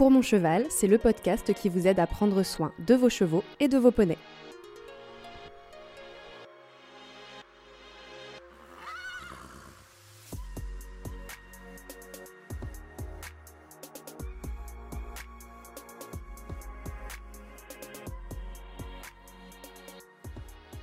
Pour 0.00 0.10
mon 0.10 0.22
cheval, 0.22 0.64
c'est 0.70 0.86
le 0.86 0.96
podcast 0.96 1.52
qui 1.52 1.68
vous 1.68 1.86
aide 1.86 2.00
à 2.00 2.06
prendre 2.06 2.42
soin 2.42 2.72
de 2.78 2.94
vos 2.94 3.10
chevaux 3.10 3.44
et 3.60 3.68
de 3.68 3.76
vos 3.76 3.90
poneys. 3.90 4.16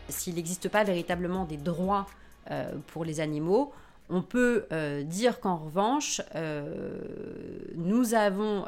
S'il 0.10 0.36
n'existe 0.36 0.70
pas 0.70 0.84
véritablement 0.84 1.46
des 1.46 1.58
droits 1.58 2.06
euh, 2.52 2.72
pour 2.86 3.04
les 3.04 3.20
animaux, 3.20 3.74
on 4.10 4.22
peut 4.22 4.66
euh, 4.72 5.04
dire 5.04 5.40
qu'en 5.40 5.58
revanche, 5.58 6.22
euh, 6.36 7.00
nous 7.78 8.14
avons 8.14 8.66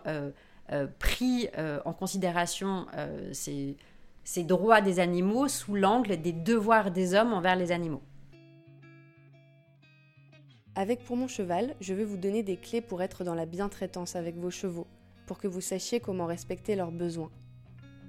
pris 1.00 1.50
en 1.86 1.94
considération 1.94 2.86
ces, 3.32 3.76
droits 4.44 4.82
des 4.82 5.00
animaux 5.00 5.48
sous 5.48 5.76
l'angle 5.76 6.22
des 6.22 6.32
devoirs 6.32 6.92
des 6.92 7.14
hommes 7.14 7.34
envers 7.34 7.56
les 7.56 7.72
animaux. 7.72 8.02
Avec 10.76 11.04
Pour 11.04 11.18
mon 11.18 11.28
cheval, 11.28 11.76
je 11.82 11.94
vais 11.94 12.06
vous 12.06 12.16
donner 12.16 12.42
des 12.42 12.56
clés 12.56 12.80
pour 12.80 13.02
être 13.02 13.26
dans 13.26 13.36
la 13.36 13.46
bientraitance 13.46 14.16
avec 14.16 14.38
vos 14.38 14.52
chevaux, 14.52 14.88
pour 15.26 15.38
que 15.38 15.48
vous 15.48 15.60
sachiez 15.60 16.00
comment 16.00 16.26
respecter 16.26 16.76
leurs 16.76 16.92
besoins. 16.92 17.32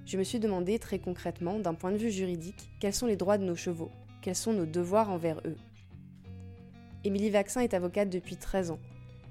Je 0.07 0.17
me 0.17 0.23
suis 0.23 0.39
demandé 0.39 0.79
très 0.79 0.99
concrètement, 0.99 1.59
d'un 1.59 1.75
point 1.75 1.91
de 1.91 1.97
vue 1.97 2.11
juridique, 2.11 2.71
quels 2.79 2.95
sont 2.95 3.07
les 3.07 3.17
droits 3.17 3.39
de 3.39 3.45
nos 3.45 3.57
chevaux, 3.57 3.91
quels 4.23 4.37
sont 4.37 4.53
nos 4.53 4.67
devoirs 4.67 5.11
envers 5.11 5.41
eux. 5.47 5.57
Émilie 7.03 7.31
Vaccin 7.31 7.63
est 7.63 7.75
avocate 7.75 8.11
depuis 8.11 8.37
13 8.37 8.73
ans. 8.73 8.79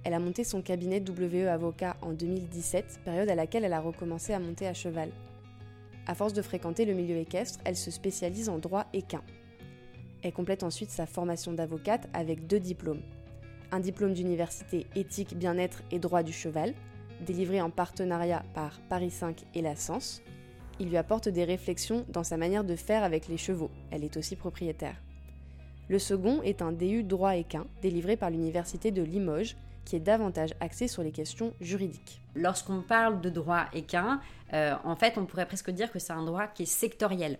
Elle 0.03 0.13
a 0.13 0.19
monté 0.19 0.43
son 0.43 0.61
cabinet 0.61 1.03
WE 1.07 1.47
Avocat 1.47 1.97
en 2.01 2.13
2017, 2.13 3.01
période 3.03 3.29
à 3.29 3.35
laquelle 3.35 3.65
elle 3.65 3.73
a 3.73 3.81
recommencé 3.81 4.33
à 4.33 4.39
monter 4.39 4.67
à 4.67 4.73
cheval. 4.73 5.11
À 6.07 6.15
force 6.15 6.33
de 6.33 6.41
fréquenter 6.41 6.85
le 6.85 6.93
milieu 6.93 7.17
équestre, 7.17 7.59
elle 7.65 7.75
se 7.75 7.91
spécialise 7.91 8.49
en 8.49 8.57
droit 8.57 8.85
équin. 8.93 9.21
Elle 10.23 10.33
complète 10.33 10.63
ensuite 10.63 10.89
sa 10.89 11.05
formation 11.05 11.53
d'avocate 11.53 12.09
avec 12.13 12.47
deux 12.47 12.59
diplômes. 12.59 13.01
Un 13.71 13.79
diplôme 13.79 14.13
d'université 14.13 14.87
éthique, 14.95 15.37
bien-être 15.37 15.83
et 15.91 15.99
droit 15.99 16.23
du 16.23 16.33
cheval, 16.33 16.73
délivré 17.25 17.61
en 17.61 17.69
partenariat 17.69 18.43
par 18.53 18.79
Paris 18.89 19.11
5 19.11 19.43
et 19.53 19.61
la 19.61 19.75
Sens. 19.75 20.21
Il 20.79 20.89
lui 20.89 20.97
apporte 20.97 21.27
des 21.27 21.43
réflexions 21.43 22.05
dans 22.09 22.23
sa 22.23 22.37
manière 22.37 22.63
de 22.63 22.75
faire 22.75 23.03
avec 23.03 23.27
les 23.27 23.37
chevaux. 23.37 23.69
Elle 23.91 24.05
est 24.05 24.17
aussi 24.17 24.35
propriétaire. 24.35 24.95
Le 25.89 25.99
second 25.99 26.41
est 26.41 26.61
un 26.61 26.71
DU 26.71 27.03
droit 27.03 27.35
équin 27.35 27.65
délivré 27.81 28.15
par 28.15 28.29
l'Université 28.29 28.91
de 28.91 29.01
Limoges 29.01 29.55
qui 29.89 29.95
est 29.95 29.99
davantage 29.99 30.51
axé 30.59 30.87
sur 30.87 31.01
les 31.01 31.11
questions 31.11 31.51
juridiques. 31.61 32.21
Lorsqu'on 32.35 32.81
parle 32.81 33.21
de 33.21 33.29
droit 33.31 33.65
équin, 33.73 34.21
euh, 34.53 34.75
en 34.83 34.95
fait, 34.95 35.17
on 35.17 35.25
pourrait 35.25 35.47
presque 35.47 35.71
dire 35.71 35.91
que 35.91 35.97
c'est 35.97 36.13
un 36.13 36.23
droit 36.23 36.45
qui 36.45 36.63
est 36.63 36.67
sectoriel. 36.67 37.39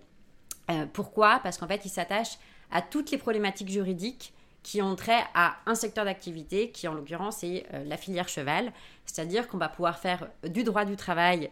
Euh, 0.72 0.88
pourquoi? 0.92 1.42
Parce 1.44 1.59
qu'en 1.59 1.67
fait, 1.67 1.86
il 1.86 1.89
s'attache 1.89 2.39
à 2.72 2.81
toutes 2.81 3.11
les 3.11 3.20
problématiques 3.20 3.70
juridiques 3.70 4.33
qui 4.64 4.81
ont 4.81 4.95
trait 4.95 5.23
à 5.36 5.58
un 5.67 5.75
secteur 5.75 6.05
d'activité, 6.05 6.72
qui 6.72 6.88
en 6.88 6.95
l'occurrence 6.95 7.44
est 7.44 7.67
euh, 7.72 7.83
la 7.83 7.97
filière 7.97 8.27
cheval. 8.27 8.73
C'est-à-dire 9.05 9.47
qu'on 9.47 9.59
va 9.59 9.70
pouvoir 9.70 10.00
faire 10.00 10.27
du 10.44 10.64
droit 10.64 10.86
du 10.86 10.95
travail 10.95 11.52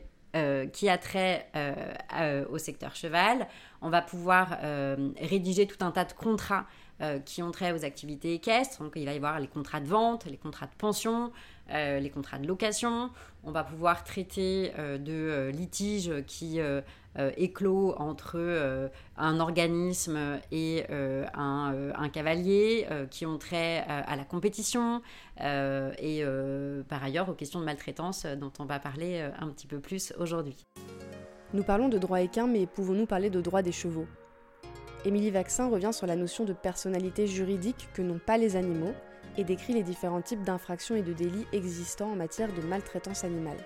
qui 0.71 0.87
a 0.87 0.99
trait 0.99 1.49
au 2.51 2.59
secteur 2.59 2.95
cheval. 2.95 3.47
On 3.81 3.89
va 3.89 4.03
pouvoir 4.03 4.59
rédiger 5.19 5.65
tout 5.65 5.83
un 5.83 5.89
tas 5.89 6.05
de 6.05 6.13
contrats 6.13 6.67
euh, 6.99 7.19
qui 7.19 7.43
ont 7.43 7.51
trait 7.51 7.73
aux 7.73 7.85
activités 7.85 8.33
équestres. 8.33 8.81
Donc 8.81 8.93
il 8.95 9.05
va 9.05 9.13
y 9.13 9.17
avoir 9.17 9.39
les 9.39 9.47
contrats 9.47 9.79
de 9.79 9.85
vente, 9.85 10.25
les 10.25 10.37
contrats 10.37 10.65
de 10.65 10.73
pension, 10.79 11.31
euh, 11.69 11.99
les 11.99 12.09
contrats 12.09 12.39
de 12.39 12.47
location. 12.47 13.11
On 13.43 13.51
va 13.51 13.63
pouvoir 13.63 14.03
traiter 14.03 14.71
euh, 14.79 14.97
de 14.97 15.55
litiges 15.55 16.11
qui 16.25 16.59
éclosent 17.35 17.93
entre 17.99 18.89
un 19.17 19.39
organisme 19.39 20.39
et 20.51 20.85
un, 20.89 22.09
cavalier, 22.11 22.87
qui 23.11 23.25
ont 23.27 23.37
trait 23.37 23.83
à 23.87 24.15
la 24.15 24.23
compétition 24.23 25.01
et 25.39 26.23
par 26.87 27.03
ailleurs 27.03 27.29
aux 27.29 27.33
questions 27.33 27.59
de 27.59 27.65
maltraitance 27.65 28.25
dont 28.25 28.53
on 28.59 28.65
va 28.65 28.79
parler 28.79 29.27
un 29.39 29.49
petit 29.49 29.67
peu 29.67 29.79
plus 29.79 30.13
aujourd'hui. 30.19 30.65
Nous 31.53 31.63
parlons 31.63 31.89
de 31.89 31.97
droit 31.97 32.21
équin, 32.21 32.45
mais 32.45 32.65
pouvons-nous 32.67 33.05
parler 33.05 33.29
de 33.29 33.41
droit 33.41 33.61
des 33.61 33.71
chevaux? 33.71 34.07
Émilie 35.05 35.31
Vaccin 35.31 35.69
revient 35.69 35.93
sur 35.93 36.07
la 36.07 36.15
notion 36.15 36.43
de 36.43 36.53
personnalité 36.53 37.27
juridique 37.27 37.87
que 37.93 38.01
n'ont 38.01 38.19
pas 38.19 38.37
les 38.37 38.55
animaux 38.55 38.93
et 39.37 39.43
décrit 39.43 39.73
les 39.73 39.83
différents 39.83 40.21
types 40.21 40.43
d'infractions 40.43 40.95
et 40.95 41.01
de 41.01 41.13
délits 41.13 41.45
existants 41.53 42.11
en 42.11 42.15
matière 42.15 42.51
de 42.51 42.61
maltraitance 42.61 43.23
animale. 43.23 43.57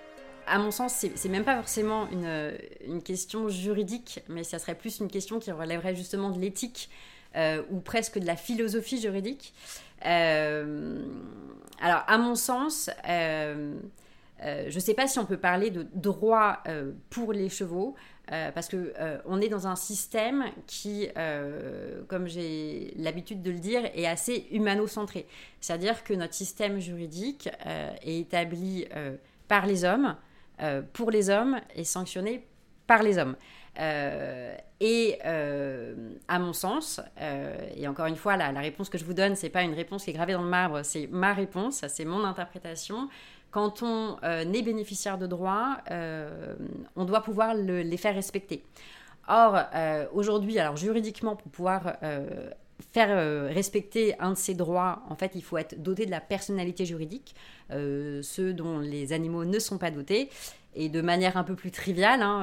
À 0.46 0.58
mon 0.58 0.70
sens, 0.70 1.06
c'est 1.14 1.28
même 1.28 1.44
pas 1.44 1.56
forcément 1.56 2.08
une, 2.10 3.02
question 3.02 3.48
juridique, 3.48 4.22
mais 4.28 4.44
ça 4.44 4.58
serait 4.58 4.74
plus 4.74 4.98
une 5.00 5.08
question 5.08 5.38
qui 5.38 5.52
relèverait 5.52 5.94
justement 5.94 6.30
de 6.30 6.38
l'éthique 6.38 6.90
euh, 7.36 7.62
ou 7.70 7.78
presque 7.78 8.18
de 8.18 8.26
la 8.26 8.36
philosophie 8.36 9.00
juridique. 9.00 9.54
Euh, 10.04 11.00
alors, 11.80 12.02
à 12.06 12.18
mon 12.18 12.34
sens, 12.34 12.90
euh, 13.08 13.74
je 14.42 14.74
ne 14.74 14.80
sais 14.80 14.94
pas 14.94 15.06
si 15.06 15.18
on 15.20 15.24
peut 15.24 15.38
parler 15.38 15.70
de 15.70 15.86
droit 15.94 16.62
pour 17.08 17.32
les 17.32 17.48
chevaux, 17.48 17.94
euh, 18.30 18.52
parce 18.52 18.68
que 18.68 18.94
euh, 19.00 19.18
on 19.26 19.40
est 19.40 19.48
dans 19.48 19.66
un 19.66 19.74
système 19.74 20.44
qui, 20.68 21.08
euh, 21.16 22.02
comme 22.06 22.28
j'ai 22.28 22.94
l'habitude 22.96 23.42
de 23.42 23.50
le 23.50 23.58
dire, 23.58 23.84
est 23.94 24.06
assez 24.06 24.46
humano-centré. 24.52 25.26
C'est-à-dire 25.60 26.04
que 26.04 26.14
notre 26.14 26.34
système 26.34 26.78
juridique 26.78 27.48
est 28.02 28.20
établi 28.20 28.86
par 29.48 29.66
les 29.66 29.84
hommes, 29.84 30.16
pour 30.92 31.10
les 31.10 31.30
hommes 31.30 31.60
et 31.74 31.84
sanctionné 31.84 32.46
par 32.86 33.02
les 33.02 33.18
hommes. 33.18 33.36
et 34.80 35.18
à 35.22 36.38
mon 36.38 36.52
sens, 36.52 37.00
et 37.76 37.86
encore 37.86 38.06
une 38.06 38.16
fois, 38.16 38.36
la, 38.36 38.50
la 38.50 38.60
réponse 38.60 38.88
que 38.88 38.98
je 38.98 39.04
vous 39.04 39.14
donne, 39.14 39.36
c'est 39.36 39.50
pas 39.50 39.62
une 39.62 39.74
réponse 39.74 40.04
qui 40.04 40.10
est 40.10 40.14
gravée 40.14 40.32
dans 40.32 40.42
le 40.42 40.48
marbre, 40.48 40.82
c'est 40.82 41.06
ma 41.08 41.32
réponse, 41.32 41.84
c'est 41.86 42.04
mon 42.04 42.24
interprétation. 42.24 43.08
Quand 43.52 43.82
on 43.82 44.16
euh, 44.24 44.50
est 44.50 44.62
bénéficiaire 44.62 45.18
de 45.18 45.26
droits, 45.26 45.76
euh, 45.90 46.54
on 46.96 47.04
doit 47.04 47.20
pouvoir 47.20 47.54
les 47.54 47.96
faire 47.98 48.14
respecter. 48.14 48.64
Or, 49.28 49.58
euh, 49.74 50.06
aujourd'hui, 50.14 50.58
alors 50.58 50.76
juridiquement, 50.76 51.36
pour 51.36 51.52
pouvoir 51.52 51.94
faire 52.92 53.54
respecter 53.54 54.18
un 54.18 54.30
de 54.30 54.36
ces 54.36 54.54
droits, 54.54 55.02
en 55.08 55.14
fait, 55.14 55.32
il 55.34 55.42
faut 55.44 55.58
être 55.58 55.80
doté 55.80 56.06
de 56.06 56.10
la 56.10 56.20
personnalité 56.20 56.86
juridique, 56.86 57.34
ceux 57.70 58.52
dont 58.54 58.80
les 58.80 59.12
animaux 59.12 59.44
ne 59.44 59.58
sont 59.58 59.78
pas 59.78 59.90
dotés. 59.90 60.30
Et 60.74 60.88
de 60.88 61.02
manière 61.02 61.36
un 61.36 61.44
peu 61.44 61.54
plus 61.54 61.70
triviale, 61.70 62.22
hein, 62.22 62.40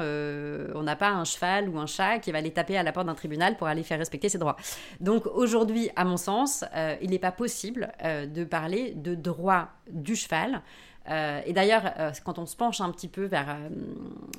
on 0.75 0.84
n'a 0.84 0.96
pas 0.96 1.09
un 1.09 1.25
cheval 1.25 1.68
ou 1.68 1.80
un 1.80 1.88
chat 1.88 2.19
qui 2.19 2.31
va 2.31 2.38
aller 2.38 2.52
taper 2.52 2.78
à 2.78 2.84
la 2.84 2.92
porte 2.92 3.08
d'un 3.08 3.16
tribunal 3.16 3.58
pour 3.58 3.68
aller 3.68 3.84
faire 3.84 3.98
respecter 3.98 4.30
ses 4.30 4.38
droits. 4.38 4.56
Donc 5.02 5.25
aujourd'hui, 5.25 5.90
à 5.96 6.06
mon 6.06 6.18
sens, 6.18 6.64
il 7.02 7.09
n'est 7.09 7.19
pas 7.19 7.31
possible 7.31 7.92
de 8.03 8.44
parler 8.44 8.94
de 8.96 9.16
droit 9.16 9.69
du 9.92 10.16
cheval 10.16 10.62
euh, 11.09 11.42
et 11.46 11.53
d'ailleurs, 11.53 11.94
euh, 11.97 12.12
quand 12.24 12.40
on 12.40 12.46
se 12.46 12.56
penche 12.56 12.81
un 12.81 12.92
petit 12.92 13.08
peu 13.08 13.25
vers, 13.25 13.50
euh, 13.50 13.70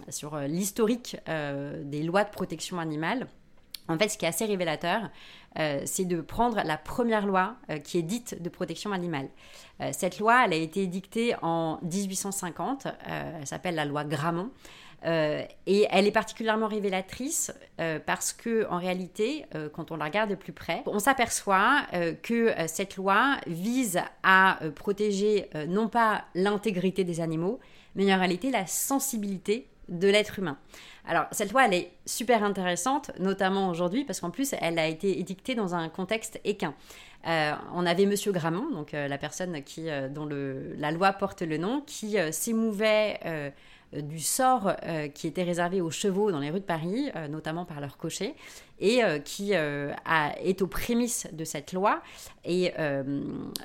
sur 0.09 0.39
l'historique 0.39 1.17
des 1.27 2.03
lois 2.03 2.25
de 2.25 2.31
protection 2.31 2.79
animale, 2.79 3.27
en 3.89 3.99
fait, 3.99 4.09
ce 4.09 4.19
qui 4.19 4.25
est 4.25 4.29
assez 4.29 4.45
révélateur, 4.45 5.11
c'est 5.85 6.05
de 6.05 6.21
prendre 6.21 6.63
la 6.65 6.77
première 6.77 7.27
loi 7.27 7.57
qui 7.83 7.99
est 7.99 8.03
dite 8.03 8.41
de 8.41 8.49
protection 8.49 8.93
animale. 8.93 9.29
cette 9.91 10.21
loi, 10.21 10.45
elle 10.45 10.53
a 10.53 10.57
été 10.57 10.83
édictée 10.83 11.35
en 11.43 11.81
1850, 11.83 12.87
elle 13.05 13.47
s'appelle 13.49 13.75
la 13.75 13.85
loi 13.85 14.05
Grammont. 14.05 14.51
Euh, 15.07 15.43
et 15.67 15.87
elle 15.91 16.07
est 16.07 16.13
particulièrement 16.13 16.67
révélatrice 16.67 17.53
euh, 17.81 17.99
parce 18.05 18.33
que 18.33 18.67
en 18.69 18.79
réalité, 18.79 19.47
euh, 19.55 19.69
quand 19.73 19.91
on 19.91 19.97
la 19.97 20.05
regarde 20.05 20.31
de 20.31 20.35
plus 20.35 20.53
près, 20.53 20.83
on 20.87 20.99
s'aperçoit 20.99 21.87
que 22.23 22.53
cette 22.67 22.97
loi 22.97 23.37
vise 23.47 24.01
à 24.23 24.59
protéger 24.75 25.49
non 25.69 25.89
pas 25.89 26.25
l'intégrité 26.35 27.05
des 27.05 27.21
animaux, 27.21 27.61
mais 27.95 28.13
en 28.13 28.19
réalité 28.19 28.51
la 28.51 28.67
sensibilité 28.67 29.67
de 29.89 30.09
l'être 30.09 30.39
humain. 30.39 30.57
Alors, 31.07 31.27
cette 31.33 31.51
loi, 31.51 31.65
elle 31.67 31.75
est 31.75 31.91
super 32.07 32.45
intéressante, 32.45 33.11
notamment 33.19 33.71
aujourd'hui, 33.71 34.05
parce 34.05 34.21
qu'en 34.21 34.31
plus, 34.31 34.55
elle 34.61 34.79
a 34.79 34.87
été 34.87 35.19
édictée 35.19 35.55
dans 35.55 35.75
un 35.75 35.89
contexte 35.89 36.41
équin. 36.45 36.75
on 37.25 37.87
avait 37.87 38.07
Monsieur 38.07 38.33
Grammont, 38.33 38.71
donc 38.71 38.93
la 38.93 39.19
personne 39.19 39.63
qui, 39.65 39.89
dont 40.11 40.29
la 40.79 40.91
loi 40.93 41.13
porte 41.13 41.43
le 41.43 41.57
nom, 41.57 41.83
qui 41.87 42.17
s'émouvait 42.31 43.53
du 43.93 44.21
sort 44.21 44.73
euh, 44.85 45.09
qui 45.09 45.27
était 45.27 45.43
réservé 45.43 45.81
aux 45.81 45.91
chevaux 45.91 46.31
dans 46.31 46.39
les 46.39 46.51
rues 46.51 46.61
de 46.61 46.65
Paris, 46.65 47.11
euh, 47.17 47.29
notamment 47.29 47.65
par 47.65 47.81
leur 47.81 47.97
cocher, 47.97 48.35
et 48.79 49.03
qui 49.27 49.53
est 49.53 50.63
aux 50.63 50.67
prémices 50.67 51.29
de 51.33 51.45
cette 51.45 51.75
loi. 51.75 52.01
Et 52.47 52.73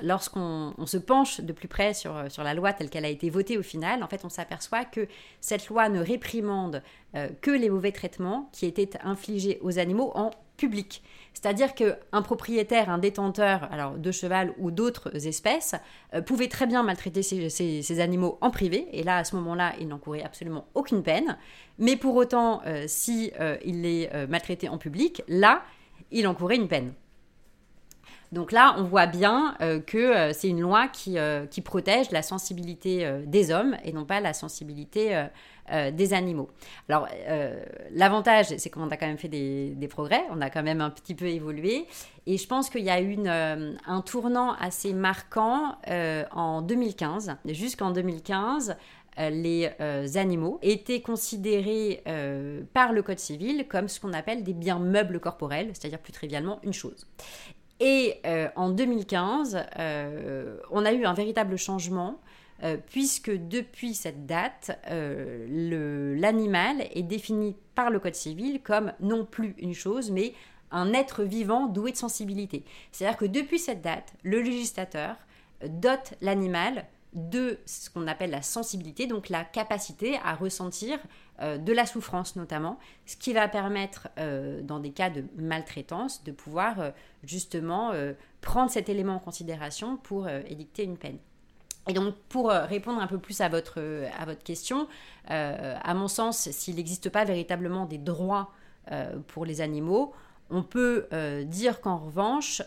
lorsqu'on 0.02 0.74
se 0.84 0.98
penche 0.98 1.40
de 1.40 1.54
plus 1.54 1.68
près 1.68 1.94
sur, 1.94 2.30
sur 2.30 2.42
la 2.42 2.52
loi 2.52 2.74
telle 2.74 2.90
qu'elle 2.90 3.06
a 3.06 3.08
été 3.08 3.30
votée 3.30 3.56
au 3.56 3.62
final, 3.62 4.02
en 4.02 4.08
fait, 4.08 4.26
on 4.26 4.28
s'aperçoit 4.28 4.84
que 4.84 5.08
cette 5.40 5.68
loi 5.68 5.88
ne 5.88 6.00
réprimande 6.02 6.82
que 7.40 7.50
les 7.50 7.70
mauvais 7.70 7.92
traitements 7.92 8.50
qui 8.52 8.66
étaient 8.66 8.90
infligés 9.02 9.58
aux 9.62 9.78
animaux 9.78 10.12
en 10.14 10.32
public. 10.56 11.02
C'est-à-dire 11.34 11.74
qu'un 11.74 12.22
propriétaire, 12.22 12.88
un 12.88 12.98
détenteur 12.98 13.68
de 13.98 14.10
cheval 14.10 14.54
ou 14.58 14.70
d'autres 14.70 15.26
espèces 15.26 15.74
euh, 16.14 16.22
pouvait 16.22 16.48
très 16.48 16.66
bien 16.66 16.82
maltraiter 16.82 17.22
ces, 17.22 18.00
animaux 18.00 18.38
en 18.40 18.50
privé, 18.50 18.88
et 18.92 19.02
là, 19.02 19.18
à 19.18 19.24
ce 19.24 19.36
moment-là, 19.36 19.74
il 19.80 19.88
n'encourait 19.88 20.22
absolument 20.22 20.66
aucune 20.74 21.02
peine. 21.02 21.36
Mais 21.78 21.96
pour 21.96 22.16
autant, 22.16 22.62
s'il 22.86 22.88
si 22.88 23.32
il 23.64 23.82
les 23.82 24.08
maltraitait 24.28 24.68
en 24.68 24.78
public, 24.78 25.22
là, 25.28 25.62
il 26.10 26.26
encourait 26.26 26.56
une 26.56 26.68
peine. 26.68 26.92
Donc 28.32 28.52
là, 28.52 28.74
on 28.78 28.82
voit 28.82 29.06
bien 29.06 29.54
euh, 29.60 29.80
que 29.80 29.98
euh, 29.98 30.32
c'est 30.32 30.48
une 30.48 30.60
loi 30.60 30.88
qui, 30.88 31.18
euh, 31.18 31.46
qui, 31.46 31.60
protège 31.60 32.10
la 32.10 32.22
sensibilité 32.22 33.08
des 33.26 33.50
hommes 33.50 33.76
et 33.84 33.92
non 33.92 34.04
pas 34.04 34.20
la 34.20 34.32
sensibilité 34.32 35.26
des 35.92 36.12
animaux. 36.12 36.48
Alors, 36.88 37.08
l'avantage, 37.92 38.56
c'est 38.56 38.70
qu'on 38.70 38.88
a 38.90 38.96
quand 38.96 39.06
même 39.06 39.18
fait 39.18 39.28
des, 39.28 39.88
progrès, 39.88 40.22
on 40.30 40.40
a 40.40 40.50
quand 40.50 40.62
même 40.62 40.80
un 40.80 40.90
petit 40.90 41.14
peu 41.14 41.26
évolué. 41.26 41.86
Et 42.26 42.38
je 42.38 42.46
pense 42.46 42.70
qu'il 42.70 42.84
y 42.84 42.90
a 42.90 43.00
eu 43.00 43.16
un 43.26 44.00
tournant 44.04 44.54
assez 44.54 44.92
marquant 44.92 45.76
en 46.32 46.62
2015. 46.62 47.36
Jusqu'en 47.46 47.90
2015, 47.90 48.76
les 49.18 49.70
animaux 50.16 50.58
étaient 50.62 51.00
considérés 51.00 52.02
par 52.74 52.92
le 52.92 53.02
Code 53.02 53.18
civil 53.18 53.66
comme 53.68 53.88
ce 53.88 54.00
qu'on 54.00 54.12
appelle 54.12 54.42
des 54.44 54.54
biens 54.54 54.78
meubles 54.78 55.20
corporels, 55.20 55.70
c'est-à-dire 55.72 56.00
plus 56.00 56.12
trivialement 56.12 56.60
une 56.62 56.74
chose. 56.74 57.06
Et 57.80 58.20
euh, 58.24 58.48
en 58.56 58.70
2015, 58.70 59.66
euh, 59.78 60.56
on 60.70 60.84
a 60.84 60.92
eu 60.92 61.04
un 61.04 61.12
véritable 61.12 61.56
changement, 61.56 62.20
euh, 62.62 62.76
puisque 62.90 63.30
depuis 63.30 63.94
cette 63.94 64.26
date, 64.26 64.78
l'animal 64.88 66.86
est 66.94 67.02
défini 67.02 67.56
par 67.74 67.90
le 67.90 67.98
Code 68.00 68.14
civil 68.14 68.60
comme 68.62 68.92
non 69.00 69.24
plus 69.24 69.54
une 69.58 69.74
chose, 69.74 70.10
mais 70.10 70.32
un 70.70 70.92
être 70.92 71.22
vivant 71.22 71.66
doué 71.66 71.92
de 71.92 71.96
sensibilité. 71.96 72.64
C'est-à-dire 72.92 73.18
que 73.18 73.26
depuis 73.26 73.58
cette 73.58 73.82
date, 73.82 74.14
le 74.22 74.40
législateur 74.40 75.16
dote 75.62 76.14
l'animal 76.20 76.86
de 77.16 77.58
ce 77.64 77.88
qu'on 77.88 78.06
appelle 78.06 78.30
la 78.30 78.42
sensibilité, 78.42 79.06
donc 79.06 79.30
la 79.30 79.42
capacité 79.42 80.18
à 80.22 80.34
ressentir 80.34 80.98
euh, 81.40 81.56
de 81.56 81.72
la 81.72 81.86
souffrance 81.86 82.36
notamment, 82.36 82.78
ce 83.06 83.16
qui 83.16 83.32
va 83.32 83.48
permettre 83.48 84.08
euh, 84.18 84.60
dans 84.62 84.80
des 84.80 84.90
cas 84.90 85.08
de 85.08 85.24
maltraitance 85.36 86.24
de 86.24 86.32
pouvoir 86.32 86.80
euh, 86.80 86.90
justement 87.24 87.92
prendre 88.42 88.70
cet 88.70 88.88
élément 88.88 89.14
en 89.16 89.18
considération 89.18 89.96
pour 89.96 90.28
édicter 90.28 90.84
une 90.84 90.96
peine. 90.96 91.18
Et 91.88 91.92
donc, 91.92 92.14
pour 92.28 92.50
répondre 92.50 93.00
un 93.00 93.06
peu 93.06 93.18
plus 93.18 93.40
à 93.40 93.48
votre, 93.48 93.80
à 94.18 94.24
votre 94.24 94.42
question, 94.42 94.88
à 95.28 95.94
mon 95.94 96.08
sens, 96.08 96.50
s'il 96.50 96.76
n'existe 96.76 97.10
pas 97.10 97.24
véritablement 97.24 97.86
des 97.86 97.98
droits 97.98 98.50
pour 99.28 99.44
les 99.44 99.60
animaux, 99.60 100.12
on 100.50 100.64
peut 100.64 101.06
dire 101.46 101.80
qu'en 101.80 101.98
revanche, 101.98 102.60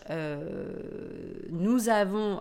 nous 1.50 1.90
avons 1.90 2.40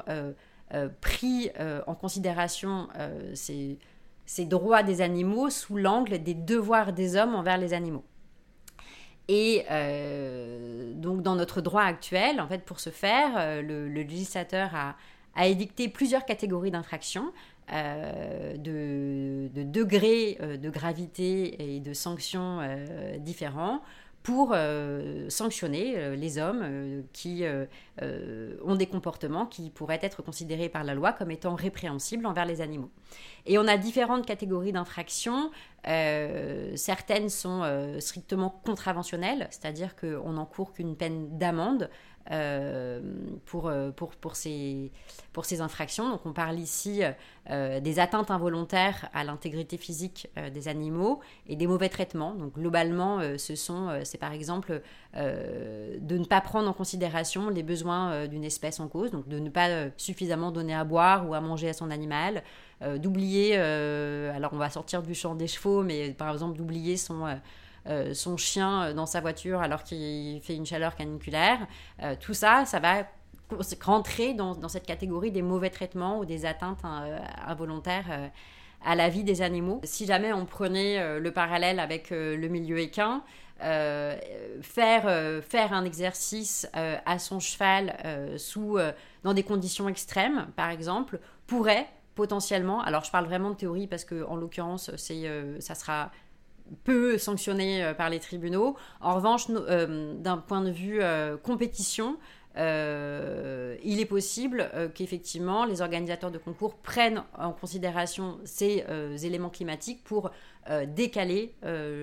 euh, 0.75 0.87
pris 1.01 1.49
euh, 1.59 1.81
en 1.87 1.95
considération 1.95 2.89
euh, 2.99 3.31
ces, 3.33 3.79
ces, 4.27 4.45
droits 4.45 4.83
des 4.83 5.01
animaux 5.01 5.49
sous 5.49 5.77
l'angle 5.77 6.21
des 6.21 6.35
devoirs 6.35 6.93
des 6.93 7.15
hommes 7.15 7.33
envers 7.33 7.57
les 7.57 7.73
animaux. 7.73 8.03
Et 9.27 9.63
donc 10.95 11.21
dans 11.21 11.35
notre 11.35 11.61
droit 11.61 11.83
actuel, 11.83 12.41
en 12.41 12.47
fait, 12.47 12.65
pour 12.65 12.79
ce 12.79 12.89
faire, 12.89 13.61
le, 13.61 13.87
législateur 13.87 14.73
a, 14.73 14.95
a, 15.39 15.47
édicté 15.47 15.87
plusieurs 15.87 16.25
catégories 16.25 16.71
d'infractions. 16.71 17.31
de, 17.71 19.47
de, 19.53 19.63
degrés 19.63 20.39
de 20.41 20.69
gravité 20.71 21.75
et 21.75 21.79
de 21.79 21.93
sanctions 21.93 22.61
différents 23.19 23.81
pour 24.23 24.51
euh, 24.53 25.29
sanctionner 25.29 25.93
euh, 25.95 26.15
les 26.15 26.37
hommes 26.37 26.61
euh, 26.63 27.01
qui 27.13 27.43
ont 28.63 28.75
des 28.75 28.85
comportements 28.85 29.45
qui 29.45 29.69
pourraient 29.69 29.99
être 30.01 30.21
considérés 30.21 30.69
par 30.69 30.83
la 30.83 30.93
loi 30.93 31.11
comme 31.13 31.31
étant 31.31 31.55
répréhensibles 31.55 32.25
envers 32.25 32.45
les 32.45 32.61
animaux. 32.61 32.89
Et 33.45 33.57
on 33.57 33.67
a 33.67 33.77
différentes 33.77 34.25
catégories 34.25 34.71
d'infractions. 34.71 35.51
certaines 36.75 37.29
sont 37.29 37.63
strictement 37.99 38.61
contraventionnelles, 38.63 39.47
c'est-à-dire 39.49 39.95
qu'on 39.97 40.33
n'encourt 40.33 40.71
qu'une 40.71 40.95
peine 40.95 41.37
d'amende 41.37 41.89
euh, 42.31 43.01
pour, 43.45 43.67
euh, 43.67 43.89
pour, 43.89 44.11
pour, 44.11 44.35
ces, 44.35 44.91
pour 45.33 45.45
ces 45.45 45.61
infractions. 45.61 46.09
Donc 46.09 46.27
on 46.27 46.33
parle 46.33 46.59
ici 46.59 47.01
euh, 47.49 47.79
des 47.79 47.99
atteintes 47.99 48.29
involontaires 48.29 49.09
à 49.15 49.23
l'intégrité 49.23 49.77
physique 49.77 50.27
des 50.53 50.67
animaux 50.67 51.21
et 51.47 51.55
des 51.55 51.65
mauvais 51.65 51.89
traitements. 51.89 52.35
Donc 52.35 52.53
globalement, 52.53 53.19
ce 53.37 53.55
sont, 53.55 53.99
c'est 54.03 54.19
par 54.19 54.31
exemple 54.33 54.81
de 55.15 56.17
ne 56.17 56.25
pas 56.25 56.41
prendre 56.41 56.69
en 56.69 56.73
considération 56.73 57.49
les 57.49 57.63
besoins 57.63 58.27
d'une 58.27 58.43
espèce 58.43 58.79
en 58.79 58.87
cause, 58.87 59.09
donc 59.09 59.27
de 59.27 59.39
ne 59.39 59.49
pas 59.49 59.89
suffisamment 59.97 60.51
donner 60.51 60.75
à 60.75 60.83
boire 60.83 61.27
ou 61.27 61.33
à 61.33 61.41
manger 61.41 61.69
à 61.69 61.73
son 61.73 61.89
animal, 61.89 62.43
d'oublier, 62.97 63.55
alors 63.57 64.53
on 64.53 64.57
va 64.57 64.69
sortir 64.69 65.01
du 65.01 65.15
champ 65.15 65.33
des 65.33 65.47
chevaux, 65.47 65.81
mais 65.81 66.11
par 66.11 66.31
exemple 66.31 66.57
d'oublier 66.57 66.95
son 66.95 67.25
euh, 67.87 68.13
son 68.13 68.37
chien 68.37 68.83
euh, 68.83 68.93
dans 68.93 69.05
sa 69.05 69.21
voiture 69.21 69.61
alors 69.61 69.83
qu'il 69.83 70.41
fait 70.41 70.55
une 70.55 70.65
chaleur 70.65 70.95
caniculaire. 70.95 71.65
Euh, 72.03 72.15
tout 72.19 72.33
ça, 72.33 72.65
ça 72.65 72.79
va 72.79 73.07
rentrer 73.81 74.33
dans, 74.33 74.67
cette 74.67 74.85
catégorie 74.85 75.31
des 75.31 75.41
mauvais 75.41 75.71
traitements 75.71 76.19
ou 76.19 76.25
des 76.25 76.45
atteintes 76.45 76.83
involontaires 77.47 78.29
à 78.85 78.93
la 78.93 79.09
vie 79.09 79.23
des 79.23 79.41
animaux. 79.41 79.81
Si 79.83 80.05
jamais 80.05 80.31
on 80.33 80.45
prenait 80.45 81.19
le 81.19 81.31
parallèle 81.31 81.79
avec 81.79 82.11
le 82.11 82.47
milieu 82.47 82.77
équin, 82.77 83.23
faire, 83.59 85.41
faire 85.41 85.73
un 85.73 85.83
exercice 85.83 86.69
à 86.73 87.17
son 87.17 87.39
cheval 87.39 87.97
sous, 88.37 88.77
dans 89.23 89.33
des 89.33 89.41
conditions 89.41 89.89
extrêmes, 89.89 90.45
par 90.55 90.69
exemple, 90.69 91.19
pourrait 91.47 91.87
potentiellement, 92.13 92.83
alors 92.83 93.03
je 93.03 93.09
parle 93.09 93.25
vraiment 93.25 93.49
de 93.49 93.55
théorie 93.55 93.87
parce 93.87 94.05
que 94.05 94.25
en 94.25 94.35
l'occurrence, 94.35 94.91
ça 94.95 95.73
sera 95.73 96.11
peu 96.83 97.17
sanctionné 97.17 97.83
euh, 97.83 97.93
par 97.93 98.09
les 98.09 98.19
tribunaux. 98.19 98.75
En 99.01 99.15
revanche, 99.15 99.47
euh, 99.49 100.13
d'un 100.15 100.37
point 100.37 100.61
de 100.61 100.71
vue 100.71 101.01
euh, 101.01 101.37
compétition, 101.37 102.17
il 102.55 103.99
est 104.01 104.07
possible 104.09 104.69
qu'effectivement 104.93 105.63
les 105.63 105.79
organisateurs 105.79 106.29
de 106.29 106.37
concours 106.37 106.75
prennent 106.75 107.23
en 107.37 107.53
considération 107.53 108.37
ces 108.43 108.83
éléments 109.23 109.49
climatiques 109.49 110.03
pour 110.03 110.31
décaler 110.87 111.55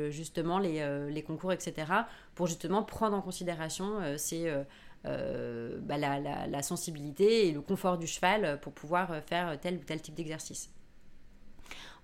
justement 0.08 0.58
les, 0.58 1.22
concours, 1.26 1.52
etc., 1.52 1.92
pour 2.34 2.46
justement 2.46 2.82
prendre 2.84 3.14
en 3.14 3.20
considération 3.20 4.00
bah, 5.04 5.98
la, 5.98 6.62
sensibilité 6.62 7.48
et 7.48 7.52
le 7.52 7.60
confort 7.60 7.98
du 7.98 8.06
cheval 8.06 8.58
pour 8.62 8.72
pouvoir 8.72 9.14
faire 9.26 9.60
tel 9.60 9.74
ou 9.74 9.84
tel 9.84 10.00
type 10.00 10.14
d'exercice. 10.14 10.70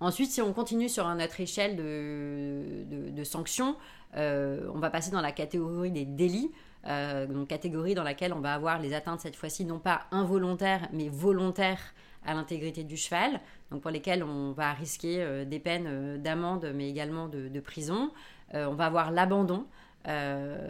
Ensuite, 0.03 0.31
si 0.31 0.41
on 0.41 0.51
continue 0.51 0.89
sur 0.89 1.07
notre 1.15 1.39
échelle 1.39 1.77
de, 1.77 3.23
sanctions, 3.23 3.77
euh, 4.17 4.69
on 4.75 4.79
va 4.79 4.89
passer 4.89 5.11
dans 5.11 5.21
la 5.21 5.31
catégorie 5.31 5.91
des 5.91 6.03
délits. 6.03 6.51
Euh, 6.87 7.25
donc 7.25 7.47
catégorie 7.47 7.95
dans 7.95 8.03
laquelle 8.03 8.33
on 8.33 8.41
va 8.41 8.53
avoir 8.53 8.79
les 8.79 8.93
atteintes 8.93 9.21
cette 9.21 9.37
fois-ci 9.37 9.63
non 9.63 9.79
pas 9.79 10.01
involontaires 10.11 10.89
mais 10.91 11.07
volontaires 11.07 11.93
à 12.25 12.33
l'intégrité 12.33 12.83
du 12.83 12.97
cheval, 12.97 13.39
donc 13.71 13.81
pour 13.81 13.91
lesquelles 13.91 14.21
on 14.21 14.51
va 14.51 14.73
risquer 14.73 15.21
euh, 15.21 15.45
des 15.45 15.59
peines 15.59 16.21
d'amende 16.21 16.69
mais 16.75 16.89
également 16.89 17.29
de, 17.29 17.59
prison. 17.61 18.11
on 18.53 18.73
va 18.73 18.87
avoir 18.87 19.09
l'abandon, 19.09 19.65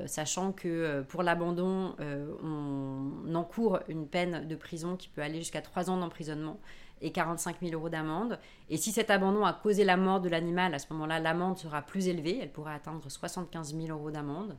sachant 0.06 0.52
que 0.52 1.02
pour 1.10 1.24
l'abandon, 1.24 1.96
on 2.44 3.34
encourt 3.34 3.80
une 3.88 4.08
peine 4.08 4.48
de 4.48 4.56
prison 4.56 4.96
qui 4.96 5.10
peut 5.10 5.24
aller 5.24 5.40
jusqu'à 5.40 5.62
3 5.62 5.90
ans 5.90 5.98
d'emprisonnement 5.98 6.60
et 7.04 7.12
45 7.12 7.58
000 7.62 7.74
euros 7.74 7.90
d'amende. 7.90 8.40
Et 8.70 8.78
si 8.78 8.92
cet 8.92 9.12
abandon 9.12 9.46
a 9.46 9.54
causé 9.54 9.84
la 9.84 9.98
mort 9.98 10.22
de 10.22 10.30
l'animal, 10.30 10.74
à 10.74 10.80
ce 10.80 10.92
moment-là, 10.94 11.20
l'amende 11.20 11.58
sera 11.60 11.82
plus 11.82 12.08
élevée, 12.08 12.40
elle 12.42 12.52
pourra 12.52 12.74
atteindre 12.74 13.08
75 13.08 13.76
000 13.76 13.88
euros 13.90 14.10
d'amende. 14.10 14.58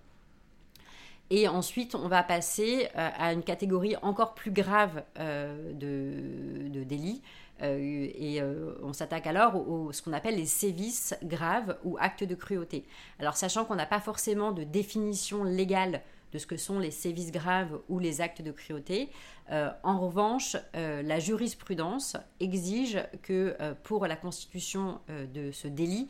Et 1.31 1.49
ensuite, 1.49 1.95
on 1.95 2.07
va 2.07 2.23
passer 2.23 2.89
euh, 2.97 3.11
à 3.17 3.33
une 3.33 3.43
catégorie 3.43 3.97
encore 4.03 4.35
plus 4.35 4.51
grave 4.51 5.03
euh, 5.19 5.73
de, 5.73 6.69
de 6.69 6.85
délits. 6.85 7.23
Euh, 7.63 8.09
et 8.15 8.43
on 8.83 8.93
s'attaque 8.93 9.27
alors 9.27 9.55
à 9.55 9.93
ce 9.93 10.03
qu'on 10.03 10.13
appelle 10.13 10.37
les 10.37 10.45
sévices 10.45 11.15
graves 11.23 11.79
ou 11.85 11.97
actes 11.99 12.25
de 12.25 12.35
cruauté. 12.35 12.85
Alors, 13.21 13.37
sachant 13.37 13.65
qu'on 13.65 13.77
n'a 13.77 13.87
pas 13.87 14.01
forcément 14.01 14.53
de 14.53 14.65
définition 14.65 15.45
légale 15.45 16.03
de 16.35 16.39
ce 16.41 16.47
que 16.47 16.57
sont 16.57 16.81
les 16.81 16.91
sévices 16.91 17.31
graves 17.31 17.79
ou 17.89 18.01
les 18.01 18.21
actes 18.21 18.43
de 18.43 18.51
cruauté. 18.51 19.09
Euh, 19.53 19.71
en 19.85 20.01
revanche, 20.01 20.57
euh, 20.75 21.01
la 21.03 21.21
jurisprudence 21.21 22.17
exige 22.41 22.99
que 23.23 23.57
euh, 23.61 23.73
pour 23.85 24.07
la 24.07 24.17
constitution 24.17 25.01
de 25.09 25.53
ce 25.53 25.69
délit, 25.69 26.09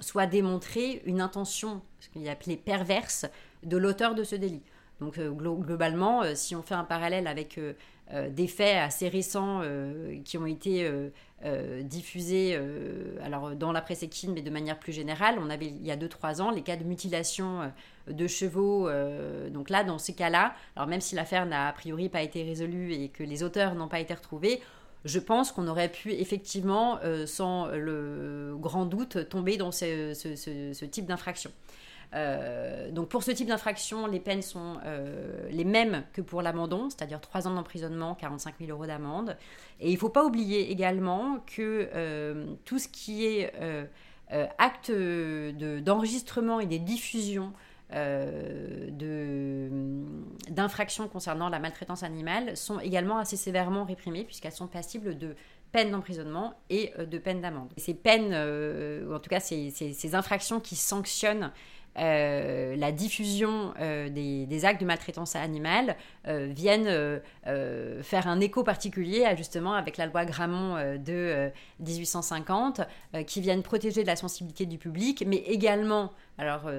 soit 0.00 0.26
démontrée 0.26 1.02
une 1.04 1.20
intention, 1.20 1.82
ce 2.00 2.08
qu'il 2.08 2.26
appelé 2.28 2.56
perverse, 2.56 3.26
de 3.62 3.76
l'auteur 3.76 4.14
de 4.14 4.24
ce 4.24 4.36
délit. 4.36 4.62
Donc 5.00 5.18
globalement, 5.18 6.22
si 6.34 6.56
on 6.56 6.62
fait 6.62 6.74
un 6.74 6.84
parallèle 6.84 7.26
avec 7.26 7.60
des 8.10 8.46
faits 8.46 8.78
assez 8.78 9.08
récents 9.08 9.60
qui 10.24 10.38
ont 10.38 10.46
été 10.46 10.90
diffusés 11.82 12.58
alors 13.22 13.54
dans 13.54 13.72
la 13.72 13.82
presse 13.82 14.02
équine, 14.02 14.32
mais 14.32 14.40
de 14.40 14.50
manière 14.50 14.78
plus 14.78 14.94
générale, 14.94 15.38
on 15.38 15.50
avait 15.50 15.66
il 15.66 15.84
y 15.84 15.90
a 15.90 15.96
2-3 15.96 16.40
ans 16.40 16.50
les 16.50 16.62
cas 16.62 16.76
de 16.76 16.84
mutilation 16.84 17.70
de 18.08 18.26
chevaux. 18.26 18.88
donc 19.50 19.70
là, 19.70 19.84
dans 19.84 19.98
ces 19.98 20.14
cas-là, 20.14 20.54
alors 20.76 20.88
même 20.88 21.00
si 21.00 21.14
l'affaire 21.14 21.46
n'a 21.46 21.68
a 21.68 21.72
priori 21.72 22.08
pas 22.08 22.22
été 22.22 22.42
résolue 22.42 22.92
et 22.92 23.08
que 23.08 23.22
les 23.22 23.42
auteurs 23.42 23.74
n'ont 23.74 23.88
pas 23.88 24.00
été 24.00 24.14
retrouvés, 24.14 24.60
je 25.04 25.18
pense 25.18 25.52
qu'on 25.52 25.66
aurait 25.66 25.90
pu 25.90 26.12
effectivement, 26.12 26.98
euh, 27.02 27.26
sans 27.26 27.66
le 27.66 28.54
grand 28.58 28.86
doute, 28.86 29.28
tomber 29.28 29.56
dans 29.56 29.72
ce, 29.72 30.84
type 30.84 31.06
d'infraction. 31.06 31.50
Euh, 32.14 32.90
donc 32.90 33.08
pour 33.08 33.22
ce 33.22 33.30
type 33.30 33.48
d'infraction, 33.48 34.06
les 34.06 34.20
peines 34.20 34.42
sont 34.42 34.76
euh, 34.84 35.48
les 35.50 35.64
mêmes 35.64 36.04
que 36.12 36.20
pour 36.20 36.42
l'abandon, 36.42 36.90
c'est-à-dire 36.90 37.20
3 37.20 37.48
ans 37.48 37.54
d'emprisonnement, 37.54 38.14
45 38.14 38.56
000 38.60 38.70
euros 38.70 38.86
d'amende. 38.86 39.36
Et 39.80 39.88
il 39.88 39.94
ne 39.94 39.98
faut 39.98 40.10
pas 40.10 40.24
oublier 40.24 40.70
également 40.70 41.38
que 41.56 41.88
tout 42.64 42.78
ce 42.78 42.88
qui 42.88 43.24
est 43.26 43.52
acte 44.58 44.92
d'enregistrement 44.92 46.60
et 46.60 46.66
des 46.66 46.78
diffusions 46.78 47.52
euh, 47.52 47.70
d'infractions 50.50 51.08
concernant 51.08 51.48
la 51.48 51.58
maltraitance 51.58 52.02
animale 52.02 52.56
sont 52.56 52.80
également 52.80 53.18
assez 53.18 53.36
sévèrement 53.36 53.84
réprimées 53.84 54.24
puisqu'elles 54.24 54.52
sont 54.52 54.66
passibles 54.66 55.18
de 55.18 55.34
peine 55.72 55.90
d'emprisonnement 55.90 56.54
et 56.70 56.92
euh, 56.98 57.06
de 57.06 57.18
peine 57.18 57.40
d'amende. 57.40 57.70
Ces 57.76 57.94
peines, 57.94 58.32
euh, 58.32 59.06
ou 59.08 59.14
en 59.14 59.18
tout 59.18 59.30
cas 59.30 59.40
ces 59.40 60.14
infractions 60.14 60.60
qui 60.60 60.76
sanctionnent 60.76 61.50
euh, 61.98 62.74
la 62.76 62.90
diffusion 62.90 63.74
euh, 63.78 64.08
des, 64.08 64.64
actes 64.64 64.80
de 64.80 64.86
maltraitance 64.86 65.36
animale 65.36 65.96
euh, 66.26 66.48
viennent 66.50 67.20
faire 68.02 68.28
un 68.28 68.40
écho 68.40 68.62
particulier 68.62 69.26
justement 69.36 69.74
avec 69.74 69.96
la 69.96 70.06
loi 70.06 70.24
Gramont 70.24 70.76
de 70.98 71.50
1850 71.80 72.82
qui 73.26 73.40
viennent 73.40 73.62
protéger 73.62 74.04
la 74.04 74.16
sensibilité 74.16 74.66
du 74.66 74.78
public 74.78 75.24
mais 75.26 75.36
également 75.36 76.12
alors 76.38 76.70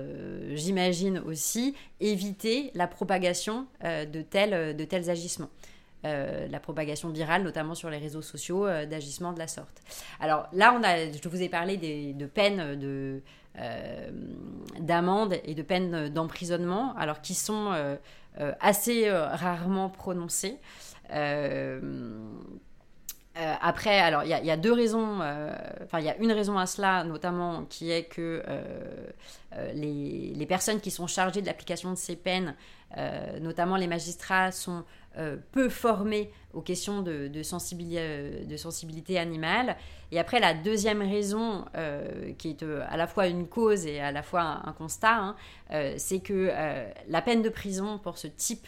j'imagine 0.53 1.19
aussi 1.19 1.75
éviter 1.99 2.71
la 2.73 2.87
propagation 2.87 3.67
de 3.83 4.21
tels 4.21 5.09
agissements. 5.09 5.49
La 6.03 6.59
propagation 6.59 7.09
virale, 7.09 7.43
notamment 7.43 7.75
sur 7.75 7.89
les 7.89 7.97
réseaux 7.97 8.21
sociaux, 8.21 8.67
d'agissements 8.85 9.33
de 9.33 9.39
la 9.39 9.47
sorte. 9.47 9.81
Alors 10.19 10.47
là, 10.51 10.77
je 11.11 11.29
vous 11.29 11.41
ai 11.41 11.49
parlé 11.49 11.77
de 11.77 12.25
peines 12.25 12.77
de, 12.79 13.21
euh, 13.59 14.09
d'amende 14.79 15.35
et 15.43 15.53
de 15.53 15.61
peines 15.61 16.09
d'emprisonnement, 16.09 16.95
alors 16.97 17.21
qui 17.21 17.35
sont 17.35 17.71
euh, 17.71 17.95
euh, 18.39 18.51
assez 18.59 19.07
rarement 19.11 19.89
prononcées. 19.89 20.57
après, 23.61 23.99
alors 23.99 24.23
il 24.23 24.29
y, 24.29 24.51
a 24.51 24.57
deux 24.57 24.73
raisons, 24.73 25.19
enfin 25.83 25.99
il 25.99 26.05
y 26.05 26.09
a 26.09 26.17
une 26.17 26.31
raison 26.31 26.57
à 26.57 26.65
cela 26.65 27.03
notamment 27.03 27.65
qui 27.65 27.91
est 27.91 28.05
que 28.05 28.43
les, 29.75 30.33
les, 30.35 30.45
personnes 30.47 30.81
qui 30.81 30.89
sont 30.89 31.05
chargées 31.05 31.41
de 31.41 31.45
l'application 31.45 31.91
de 31.91 31.97
ces 31.97 32.15
peines, 32.15 32.55
notamment 33.41 33.75
les 33.75 33.87
magistrats, 33.87 34.51
sont 34.51 34.83
euh, 35.19 35.37
peu 35.51 35.69
formés 35.69 36.31
aux 36.53 36.61
questions 36.61 37.03
de, 37.03 37.27
de, 37.27 37.43
sensibilité, 37.43 37.97
euh, 37.99 38.45
de, 38.45 38.57
sensibilité, 38.57 39.19
animale. 39.19 39.77
Et 40.11 40.19
après, 40.19 40.39
la 40.39 40.55
deuxième 40.55 41.03
raison, 41.03 41.65
euh, 41.75 42.31
qui 42.39 42.49
est 42.49 42.63
à 42.63 42.97
la 42.97 43.05
fois 43.05 43.27
une 43.27 43.47
cause 43.47 43.85
et 43.85 43.99
à 43.99 44.11
la 44.11 44.23
fois 44.23 44.61
un, 44.65 44.73
constat, 44.73 45.13
hein, 45.13 45.35
c'est 45.97 46.19
que 46.19 46.51
la 47.07 47.21
peine 47.21 47.43
de 47.43 47.49
prison 47.49 47.99
pour 47.99 48.17
ce 48.17 48.25
type 48.25 48.65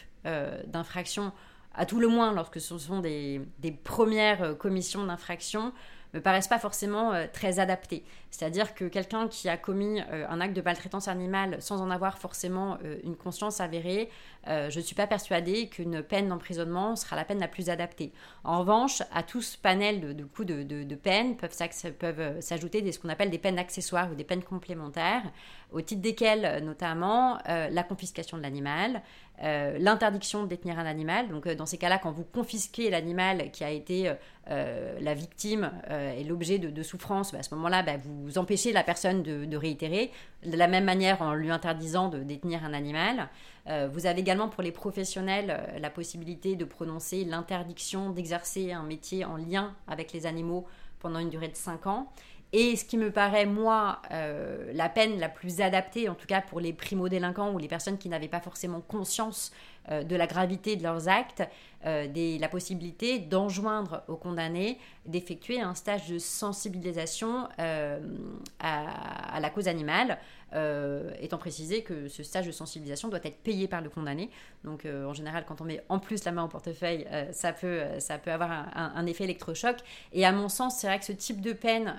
d'infraction, 0.66 1.32
à 1.74 1.84
tout 1.84 1.98
le 1.98 2.06
moins 2.06 2.32
lorsque 2.32 2.60
ce 2.60 2.78
sont 2.78 3.00
des, 3.00 3.40
des 3.58 3.72
premières 3.72 4.56
commissions 4.56 5.04
d'infraction, 5.04 5.72
me 6.14 6.20
paraissent 6.20 6.48
pas 6.48 6.58
forcément 6.58 7.12
très 7.32 7.58
adaptées. 7.58 8.04
C'est-à-dire 8.30 8.74
que 8.74 8.84
quelqu'un 8.84 9.28
qui 9.28 9.48
a 9.48 9.56
commis 9.56 10.00
un 10.00 10.40
acte 10.40 10.54
de 10.54 10.62
maltraitance 10.62 11.08
animale 11.08 11.56
sans 11.60 11.80
en 11.80 11.90
avoir 11.90 12.18
forcément 12.18 12.78
une 13.04 13.16
conscience 13.16 13.60
avérée, 13.60 14.10
euh, 14.48 14.70
je 14.70 14.78
ne 14.78 14.84
suis 14.84 14.94
pas 14.94 15.06
persuadée 15.06 15.68
qu'une 15.68 16.02
peine 16.02 16.28
d'emprisonnement 16.28 16.94
sera 16.94 17.16
la 17.16 17.24
peine 17.24 17.40
la 17.40 17.48
plus 17.48 17.68
adaptée. 17.68 18.12
En 18.44 18.60
revanche, 18.60 19.02
à 19.12 19.22
tout 19.22 19.42
ce 19.42 19.58
panel 19.58 20.00
de, 20.00 20.12
de 20.12 20.84
de, 20.84 20.94
peines 20.94 21.36
peuvent, 21.36 22.20
euh, 22.20 22.40
s'ajouter 22.40 22.92
ce 22.92 22.98
qu'on 22.98 23.08
appelle 23.08 23.30
des 23.30 23.38
peines 23.38 23.58
accessoires 23.58 24.10
ou 24.10 24.14
des 24.14 24.24
peines 24.24 24.44
complémentaires, 24.44 25.22
au 25.76 25.80
titre 25.80 26.02
desquelles 26.02 26.44
euh, 26.44 26.60
notamment 26.60 27.38
la 27.46 27.82
confiscation 27.82 28.36
de 28.36 28.42
l'animal, 28.42 29.02
l'interdiction 29.42 30.42
de 30.42 30.48
détenir 30.48 30.78
un 30.78 30.86
animal. 30.86 31.28
Donc 31.28 31.48
dans 31.48 31.66
ces 31.66 31.78
cas-là, 31.78 31.98
quand 31.98 32.10
vous 32.10 32.24
confisquez 32.24 32.90
l'animal 32.90 33.50
qui 33.50 33.64
a 33.64 33.70
été 33.70 34.12
la 34.48 35.14
victime 35.14 35.70
et 35.90 36.24
l'objet 36.24 36.58
de, 36.58 36.82
souffrance, 36.82 37.32
bah, 37.32 37.38
à 37.40 37.42
ce 37.42 37.54
moment-là, 37.54 37.82
bah, 37.82 37.96
vous 38.02 38.38
empêchez 38.38 38.72
la 38.72 38.82
personne 38.82 39.22
de, 39.22 39.56
réitérer. 39.56 40.10
De 40.44 40.56
la 40.56 40.68
même 40.68 40.84
manière 40.84 41.22
en 41.22 41.34
lui 41.34 41.50
interdisant 41.50 42.08
de 42.08 42.18
détenir 42.18 42.64
un 42.64 42.72
animal. 42.72 43.28
Euh, 43.68 43.88
vous 43.92 44.06
avez 44.06 44.20
également 44.20 44.48
pour 44.48 44.62
les 44.62 44.72
professionnels 44.72 45.50
euh, 45.50 45.78
la 45.78 45.90
possibilité 45.90 46.54
de 46.54 46.64
prononcer 46.64 47.24
l'interdiction 47.24 48.10
d'exercer 48.10 48.72
un 48.72 48.84
métier 48.84 49.24
en 49.24 49.36
lien 49.36 49.74
avec 49.88 50.12
les 50.12 50.26
animaux 50.26 50.66
pendant 51.00 51.18
une 51.18 51.30
durée 51.30 51.48
de 51.48 51.56
5 51.56 51.86
ans. 51.86 52.12
Et 52.52 52.76
ce 52.76 52.84
qui 52.84 52.96
me 52.96 53.10
paraît, 53.10 53.44
moi, 53.44 54.00
euh, 54.12 54.70
la 54.72 54.88
peine 54.88 55.18
la 55.18 55.28
plus 55.28 55.60
adaptée, 55.60 56.08
en 56.08 56.14
tout 56.14 56.26
cas 56.26 56.40
pour 56.40 56.60
les 56.60 56.72
primo-délinquants 56.72 57.52
ou 57.52 57.58
les 57.58 57.68
personnes 57.68 57.98
qui 57.98 58.08
n'avaient 58.08 58.28
pas 58.28 58.40
forcément 58.40 58.80
conscience 58.80 59.52
de 59.90 60.16
la 60.16 60.26
gravité 60.26 60.76
de 60.76 60.82
leurs 60.82 61.08
actes, 61.08 61.42
des, 61.84 62.38
la 62.38 62.48
possibilité 62.48 63.18
d'enjoindre 63.20 64.02
aux 64.08 64.16
condamnés 64.16 64.78
d'effectuer 65.04 65.60
un 65.60 65.74
stage 65.74 66.08
de 66.08 66.18
sensibilisation 66.18 67.48
à, 67.58 67.98
à, 68.58 69.40
la 69.40 69.50
cause 69.50 69.68
animale 69.68 70.18
euh, 70.54 71.10
étant 71.20 71.38
précisé 71.38 71.82
que 71.82 72.06
ce 72.08 72.22
stage 72.22 72.46
de 72.46 72.52
sensibilisation 72.52 73.08
doit 73.08 73.18
être 73.24 73.38
payé 73.38 73.66
par 73.66 73.80
le 73.80 73.90
condamné. 73.90 74.30
Donc 74.62 74.86
euh, 74.86 75.04
en 75.04 75.12
général, 75.12 75.44
quand 75.46 75.60
on 75.60 75.64
met 75.64 75.82
en 75.88 75.98
plus 75.98 76.24
la 76.24 76.30
main 76.30 76.44
au 76.44 76.48
portefeuille, 76.48 77.04
euh, 77.10 77.32
ça, 77.32 77.52
peut, 77.52 77.82
ça 77.98 78.16
peut 78.18 78.30
avoir 78.30 78.50
un, 78.74 79.06
effet 79.06 79.24
électrochoc. 79.24 79.76
Et 80.12 80.24
à 80.24 80.30
mon 80.30 80.48
sens, 80.48 80.78
c'est 80.78 80.86
vrai 80.86 81.00
que 81.00 81.04
ce 81.04 81.12
type 81.12 81.40
de 81.40 81.52
peine 81.52 81.94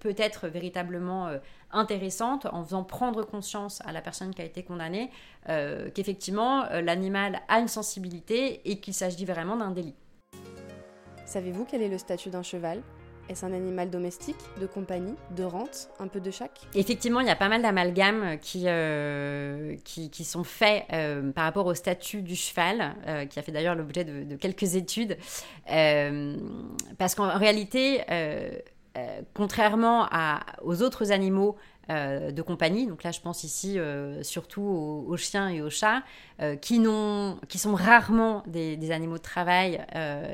peut 0.00 0.14
être 0.16 0.48
véritablement 0.48 1.30
intéressante 1.72 2.46
en 2.52 2.64
faisant 2.64 2.84
prendre 2.84 3.24
conscience 3.24 3.82
à 3.84 3.92
la 3.92 4.00
personne 4.00 4.34
qui 4.34 4.42
a 4.42 4.44
été 4.44 4.62
condamnée 4.62 5.10
qu'effectivement 5.94 6.64
l'animal 6.82 7.40
a 7.48 7.58
une 7.58 7.68
sensibilité 7.68 8.60
et 8.70 8.80
qu'il 8.80 8.92
s'agit 8.92 9.24
vraiment 9.24 9.56
d'un 9.56 9.70
délit. 9.70 9.94
Savez-vous 11.24 11.66
quel 11.66 11.82
est 11.82 11.88
le 11.88 11.98
statut 11.98 12.30
d'un 12.30 12.42
cheval? 12.42 12.82
Est-ce 13.28 13.44
un 13.44 13.52
animal 13.52 13.90
domestique, 13.90 14.38
de 14.58 14.66
compagnie, 14.66 15.14
de 15.36 15.44
rente, 15.44 15.90
un 15.98 16.08
peu 16.08 16.20
de 16.20 16.30
chaque? 16.30 16.60
Effectivement, 16.74 17.20
il 17.20 17.26
y 17.26 17.30
a 17.30 17.36
pas 17.36 17.50
mal 17.50 17.60
d'amalgames 17.60 18.38
qui, 18.40 18.62
euh, 18.66 19.76
qui, 19.84 20.08
qui, 20.08 20.24
sont 20.24 20.44
faits 20.44 20.84
euh, 20.94 21.30
par 21.32 21.44
rapport 21.44 21.66
au 21.66 21.74
statut 21.74 22.22
du 22.22 22.34
cheval, 22.34 22.94
euh, 23.06 23.26
qui 23.26 23.38
a 23.38 23.42
fait 23.42 23.52
d'ailleurs 23.52 23.74
l'objet 23.74 24.04
de, 24.04 24.34
quelques 24.36 24.76
études. 24.76 25.18
parce 25.66 27.14
qu'en 27.14 27.36
réalité, 27.36 28.00
contrairement 29.34 30.06
à, 30.10 30.40
aux 30.62 30.82
autres 30.82 31.12
animaux 31.12 31.56
euh, 31.90 32.32
de 32.32 32.42
compagnie. 32.42 32.86
Donc 32.86 33.02
là, 33.02 33.12
je 33.12 33.20
pense 33.20 33.44
ici 33.44 33.78
euh, 33.78 34.22
surtout 34.22 34.60
aux, 34.60 35.16
chiens 35.16 35.48
et 35.48 35.62
aux 35.62 35.70
chats, 35.70 36.02
euh, 36.42 36.54
qui, 36.54 36.76
sont 36.84 37.74
rarement 37.74 38.42
des, 38.46 38.90
animaux 38.90 39.16
de 39.16 39.22
travail 39.22 39.82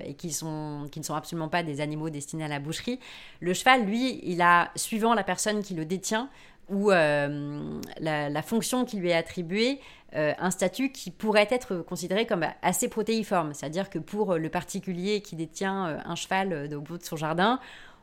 et 0.05 0.15
qui 0.15 0.27
ne 0.27 0.33
sont 0.33 1.15
absolument 1.15 1.49
pas 1.49 1.63
des 1.63 1.81
animaux 1.81 2.11
destinés 2.11 2.43
à 2.43 2.49
la 2.49 2.59
boucherie. 2.59 2.99
Le 3.39 3.55
cheval, 3.55 3.85
lui, 3.85 4.19
il 4.25 4.43
a, 4.43 4.73
suivant 4.75 5.15
la 5.15 5.23
personne 5.23 5.63
qui 5.63 5.75
le 5.75 5.85
détient, 5.85 6.29
ou 6.69 6.91
la, 6.91 8.43
fonction 8.43 8.85
qui 8.85 8.97
lui 8.97 9.11
est 9.11 9.15
attribuée, 9.15 9.79
un 10.13 10.51
statut 10.51 10.91
qui 10.91 11.13
pourrait 11.13 11.47
être 11.53 11.77
considéré 11.77 12.27
comme 12.27 12.45
assez 12.63 12.89
protéiforme. 12.89 13.55
C'est-à-dire 13.55 13.91
que 13.91 14.01
pour 14.01 14.35
le 14.35 14.49
particulier 14.49 15.21
qui 15.21 15.37
détient 15.37 16.03
un 16.05 16.15
cheval 16.17 16.69
au 16.75 16.81
bout 16.81 16.99
de 16.99 17.05
son 17.05 17.15
jardin, 17.15 17.61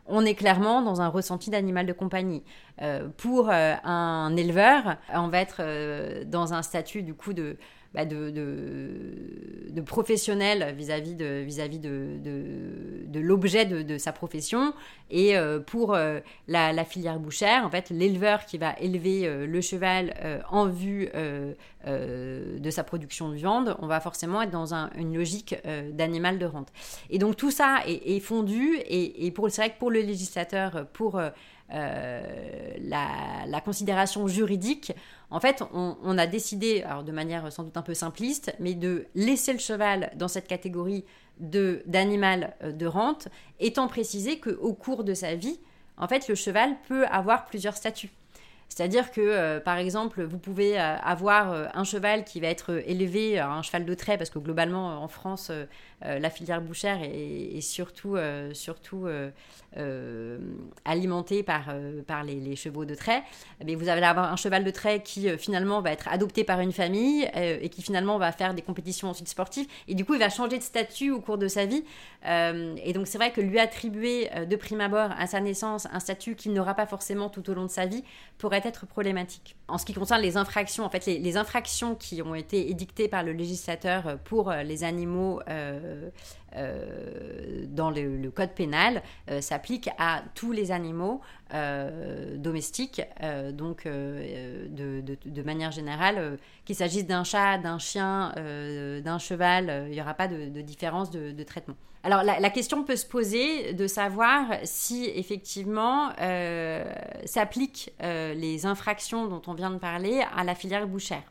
on 0.08 0.25
est 0.25 0.36
clairement 0.36 0.81
dans 0.81 1.01
un 1.01 1.08
ressenti 1.08 1.50
d'animal 1.50 1.86
de 1.86 1.93
compagnie. 1.93 2.43
Euh, 2.81 3.08
pour 3.17 3.50
euh, 3.50 3.75
un 3.84 4.36
éleveur, 4.36 4.98
on 5.13 5.27
va 5.27 5.39
être 5.39 5.58
euh, 5.60 6.24
dans 6.25 6.53
un 6.53 6.62
statut 6.62 7.03
du 7.03 7.13
coup 7.13 7.34
de 7.34 7.58
bah, 7.94 8.06
de, 8.06 8.30
de, 8.30 9.82
professionnel 9.82 10.74
vis-à-vis 10.78 11.16
de, 11.16 11.42
vis-à-vis 11.42 11.80
de, 11.80 12.20
de, 13.06 13.20
l'objet 13.20 13.66
de, 13.66 13.98
sa 13.98 14.14
profession. 14.14 14.74
Et 15.10 15.36
euh, 15.36 15.60
pour 15.60 15.94
euh, 15.94 16.20
la, 16.48 16.86
filière 16.86 17.20
bouchère, 17.20 17.66
en 17.66 17.70
fait, 17.70 17.90
l'éleveur 17.90 18.46
qui 18.46 18.58
va 18.58 18.76
élever 18.80 19.28
euh, 19.28 19.46
le 19.46 19.60
cheval 19.60 20.14
en 20.50 20.68
vue 20.68 21.10
de 21.86 22.70
sa 22.70 22.84
production 22.84 23.30
de 23.30 23.36
viande, 23.36 23.76
on 23.80 23.88
va 23.88 24.00
forcément 24.00 24.42
être 24.42 24.52
dans 24.52 24.74
une 24.74 25.16
logique 25.16 25.56
d'animal 25.92 26.40
de 26.40 26.46
rente. 26.46 26.70
Et 27.10 27.18
donc 27.18 27.36
tout 27.36 27.52
ça 27.52 27.80
est, 27.86 28.20
fondu, 28.20 28.78
et, 28.86 29.26
et 29.26 29.32
pour, 29.32 29.50
c'est 29.50 29.62
vrai 29.62 29.72
que 29.72 29.80
pour 29.80 29.92
le 29.92 30.00
législateur, 30.00 30.86
pour 30.94 31.20
la, 31.72 33.62
considération 33.63 34.28
juridique, 34.28 34.94
en 35.30 35.40
fait, 35.40 35.63
on, 35.74 36.18
a 36.18 36.28
décidé, 36.28 36.84
alors 36.84 37.04
de 37.04 37.12
manière 37.12 37.51
sans 37.51 37.63
doute 37.63 37.78
un 37.78 37.82
peu 37.82 37.94
simpliste, 37.94 38.54
mais 38.60 38.74
de 38.74 39.06
laisser 39.16 39.54
le 39.54 39.60
cheval 39.60 40.12
dans 40.16 40.28
cette 40.28 40.48
catégorie 40.48 41.06
d'animal 41.40 42.56
de, 42.63 42.86
rente, 42.86 43.28
étant 43.60 43.88
précisé 43.88 44.40
qu'au 44.40 44.74
cours 44.74 45.04
de 45.04 45.13
sa 45.13 45.36
vie, 45.36 45.60
en 45.98 46.08
fait, 46.08 46.28
le 46.28 46.36
cheval 46.36 46.75
peut 46.88 47.06
avoir 47.08 47.46
plusieurs 47.46 47.75
statuts. 47.75 48.12
C'est-à-dire 48.74 49.12
que, 49.12 49.20
euh, 49.20 49.60
par 49.60 49.78
exemple, 49.78 50.24
vous 50.24 50.38
pouvez 50.38 50.80
euh, 50.80 50.96
avoir 51.04 51.51
euh, 51.51 51.66
un 51.74 51.84
cheval 51.84 52.24
qui 52.24 52.40
va 52.40 52.48
être 52.48 52.82
élevé, 52.88 53.38
un 53.38 53.62
cheval 53.63 53.84
de 53.84 53.94
trait, 53.94 54.18
parce 54.18 54.30
que 54.30 54.40
globalement, 54.40 55.04
en 55.04 55.10
France, 55.10 55.51
la 56.04 56.30
filière 56.32 56.62
bouchère 56.62 57.00
est, 57.04 57.62
surtout, 57.62 58.18
surtout 58.54 59.08
alimentée 60.84 61.44
par, 61.44 61.66
par 62.08 62.24
les, 62.24 62.56
chevaux 62.56 62.86
de 62.86 62.96
trait. 62.96 63.22
Mais 63.63 63.75
vous 63.75 63.88
allez 63.88 64.01
avoir 64.01 64.32
un 64.32 64.36
cheval 64.36 64.63
de 64.63 64.72
trait 64.72 65.04
qui, 65.04 65.30
finalement, 65.38 65.82
va 65.82 65.92
être 65.92 66.08
adopté 66.08 66.44
par 66.44 66.60
une 66.60 66.72
famille 66.72 67.30
et 67.36 67.70
qui, 67.70 67.84
finalement, 67.84 68.18
va 68.18 68.32
faire 68.32 68.56
des 68.56 68.63
compétitions 68.63 69.10
ensuite 69.10 69.28
sportives. 69.28 69.68
Et 69.88 69.94
du 69.94 70.04
coup, 70.04 70.16
il 70.16 70.20
va 70.20 70.30
changer 70.30 70.58
de 70.58 70.63
statut 70.63 71.12
au 71.12 71.22
cours 71.22 71.38
de 71.38 71.48
sa 71.48 71.66
vie. 71.66 71.84
et 72.25 72.94
donc, 72.94 73.06
c'est 73.06 73.20
vrai 73.20 73.32
que 73.32 73.42
lui 73.42 73.60
attribuer 73.60 74.30
de 74.50 74.56
prime 74.56 74.82
abord 74.82 75.12
à 75.20 75.28
sa 75.28 75.40
naissance 75.40 75.88
un 75.92 76.00
statut 76.00 76.36
qu'il 76.36 76.54
n'aura 76.54 76.74
pas 76.74 76.88
forcément 76.88 77.30
tout 77.30 77.48
au 77.48 77.54
long 77.54 77.66
de 77.66 77.72
sa 77.72 77.86
vie 77.86 78.04
pourrait 78.40 78.61
être 78.65 78.86
problématique. 78.86 79.56
En 79.68 79.77
ce 79.77 79.86
qui 79.86 79.94
concerne 79.94 80.22
les 80.22 80.38
infractions, 80.38 80.84
en 80.84 80.89
fait, 80.89 81.06
les, 81.06 81.38
infractions 81.38 81.96
qui 81.96 82.22
ont 82.22 82.36
été 82.36 82.70
édictées 82.70 83.08
par 83.08 83.24
le 83.24 83.32
législateur 83.32 84.18
pour 84.25 84.50
euh, 84.50 84.63
les 84.63 84.84
animaux 84.84 85.41
euh, 85.50 86.10
euh, 86.55 87.65
dans 87.67 87.89
le, 87.89 88.29
code 88.31 88.51
pénal 88.51 89.01
s'appliquent 89.39 89.89
à 89.98 90.24
tous 90.36 90.51
les 90.51 90.72
animaux 90.72 91.22
domestiques. 92.36 93.01
donc, 93.53 93.86
de, 93.86 95.41
manière 95.43 95.72
générale, 95.72 96.38
qu'il 96.65 96.75
s'agisse 96.75 97.05
d'un 97.05 97.24
chat, 97.24 97.58
d'un 97.58 97.77
chien, 97.77 98.34
d'un 99.03 99.20
cheval, 99.20 99.86
il 99.88 99.93
n'y 99.93 100.01
aura 100.01 100.13
pas 100.13 100.27
de, 100.27 100.62
différence 100.62 101.12
de 101.12 101.43
traitement. 101.43 101.75
Alors 102.03 102.24
la, 102.24 102.50
question 102.50 102.84
peut 102.84 102.96
se 102.96 103.05
poser 103.05 103.74
de 103.74 103.86
savoir 103.86 104.48
si 104.63 105.05
effectivement 105.05 106.12
euh, 106.20 106.84
s'appliquent 107.25 107.91
euh, 108.01 108.34
les 108.34 108.65
infractions 108.65 109.27
dont 109.27 109.41
on 109.46 109.53
vient 109.53 109.70
de 109.70 109.77
parler 109.77 110.24
à 110.36 110.43
la 110.43 110.55
filière 110.55 110.88
bouchère. 110.88 111.22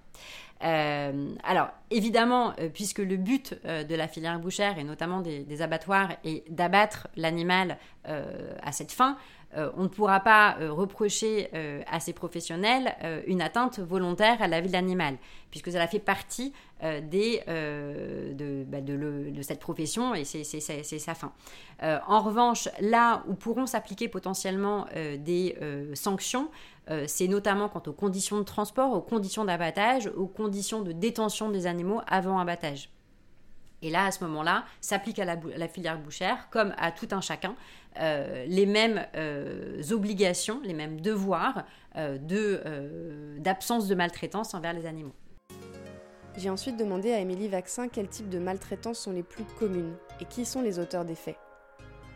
Euh, 0.62 1.30
alors 1.42 1.68
évidemment, 1.90 2.52
puisque 2.74 2.98
le 2.98 3.16
but 3.16 3.54
de 3.64 3.94
la 3.94 4.08
filière 4.08 4.38
bouchère 4.38 4.78
et 4.78 4.84
notamment 4.84 5.20
des 5.20 5.62
abattoirs 5.62 6.10
est 6.24 6.50
d'abattre 6.50 7.08
l'animal 7.16 7.78
à 8.04 8.72
cette 8.72 8.92
fin, 8.92 9.16
euh, 9.56 9.70
on 9.76 9.84
ne 9.84 9.88
pourra 9.88 10.20
pas 10.20 10.56
euh, 10.60 10.72
reprocher 10.72 11.48
euh, 11.54 11.82
à 11.90 11.98
ces 11.98 12.12
professionnels 12.12 12.94
une 13.26 13.42
atteinte 13.42 13.80
volontaire 13.80 14.40
à 14.42 14.48
la 14.48 14.60
vie 14.60 14.68
de 14.68 14.72
l'animal, 14.72 15.16
puisque 15.50 15.72
cela 15.72 15.88
fait 15.88 15.98
partie 15.98 16.52
bah, 16.80 17.00
de, 17.00 17.40
cette 19.42 19.60
profession 19.60 20.14
et 20.14 20.24
c'est 20.24 20.44
sa 20.44 21.14
fin. 21.14 21.32
en 21.82 22.20
revanche, 22.20 22.68
là 22.80 23.24
où 23.28 23.34
pourront 23.34 23.66
s'appliquer 23.66 24.08
potentiellement 24.08 24.86
des 25.18 25.56
sanctions, 25.94 26.50
c'est 27.06 27.28
notamment 27.28 27.68
quant 27.68 27.82
aux 27.86 27.92
conditions 27.92 28.38
de 28.38 28.44
transport, 28.44 28.92
aux 28.92 29.00
conditions 29.00 29.44
d'abattage, 29.44 30.10
aux 30.16 30.26
conditions 30.26 30.82
de 30.82 30.92
détention 30.92 31.50
des 31.50 31.66
animaux 31.66 32.00
avant 32.08 32.38
abattage. 32.38 32.90
Et 33.82 33.90
là, 33.90 34.06
à 34.06 34.10
ce 34.10 34.22
moment-là, 34.24 34.64
s'applique 34.80 35.18
à 35.18 35.24
la, 35.24 35.68
filière 35.68 35.98
bouchère, 35.98 36.48
comme 36.50 36.74
à 36.76 36.92
tout 36.92 37.08
un 37.12 37.20
chacun, 37.20 37.54
euh, 37.98 38.44
les 38.46 38.66
mêmes 38.66 39.06
euh, 39.16 39.82
obligations, 39.90 40.60
les 40.62 40.74
mêmes 40.74 41.00
devoirs 41.00 41.64
euh, 41.96 43.38
d'absence 43.38 43.88
de, 43.88 43.94
maltraitance 43.94 44.54
envers 44.54 44.74
les 44.74 44.86
animaux. 44.86 45.14
J'ai 46.36 46.50
ensuite 46.50 46.76
demandé 46.76 47.12
à 47.12 47.18
Émilie 47.18 47.48
Vaccin 47.48 47.88
quels 47.88 48.08
types 48.08 48.28
de 48.28 48.38
maltraitance 48.38 48.98
sont 48.98 49.12
les 49.12 49.22
plus 49.22 49.44
communes 49.58 49.96
et 50.20 50.24
qui 50.26 50.44
sont 50.44 50.62
les 50.62 50.78
auteurs 50.78 51.04
des 51.04 51.16
faits. 51.16 51.36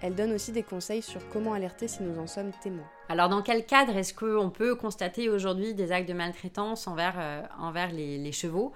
Elle 0.02 0.14
donne 0.14 0.32
aussi 0.32 0.52
des 0.52 0.62
conseils 0.62 1.02
sur 1.02 1.26
comment 1.30 1.54
alerter 1.54 1.88
si 1.88 2.02
nous 2.02 2.18
en 2.18 2.26
sommes 2.26 2.52
témoins. 2.62 2.88
Alors 3.08 3.28
dans 3.28 3.42
quel 3.42 3.66
cadre 3.66 3.96
est-ce 3.96 4.14
qu'on 4.14 4.50
peut 4.50 4.74
constater 4.74 5.28
aujourd'hui 5.28 5.74
des 5.74 5.92
actes 5.92 6.08
de 6.08 6.14
maltraitance 6.14 6.86
envers, 6.86 7.14
euh, 7.18 7.86
les, 7.92 8.32
chevaux? 8.32 8.72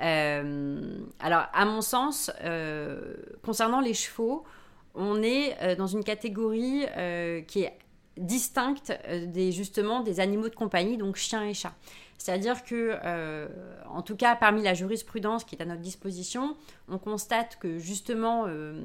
Euh, 0.00 0.98
Alors 1.20 1.46
à 1.52 1.64
mon 1.64 1.80
sens, 1.80 2.30
euh, 2.44 3.14
concernant 3.44 3.80
les 3.80 3.94
chevaux, 3.94 4.44
on 4.94 5.22
est 5.22 5.76
dans 5.76 5.86
une 5.86 6.04
catégorie 6.04 6.84
qui 7.48 7.62
est 7.62 7.78
distincte 8.18 8.92
des, 9.26 9.50
justement 9.50 10.00
des 10.00 10.20
animaux 10.20 10.50
de 10.50 10.54
compagnie, 10.54 10.98
donc 10.98 11.16
chiens 11.16 11.44
et 11.44 11.54
chats. 11.54 11.74
C'est-à-dire 12.18 12.62
que, 12.62 12.98
euh, 13.04 13.48
en 13.90 14.02
tout 14.02 14.14
cas, 14.14 14.36
parmi 14.36 14.62
la 14.62 14.74
jurisprudence 14.74 15.42
qui 15.42 15.56
est 15.56 15.62
à 15.62 15.64
notre 15.64 15.80
disposition, 15.80 16.56
on 16.88 16.98
constate 16.98 17.58
que 17.58 17.78
justement, 17.78 18.44
euh, 18.46 18.80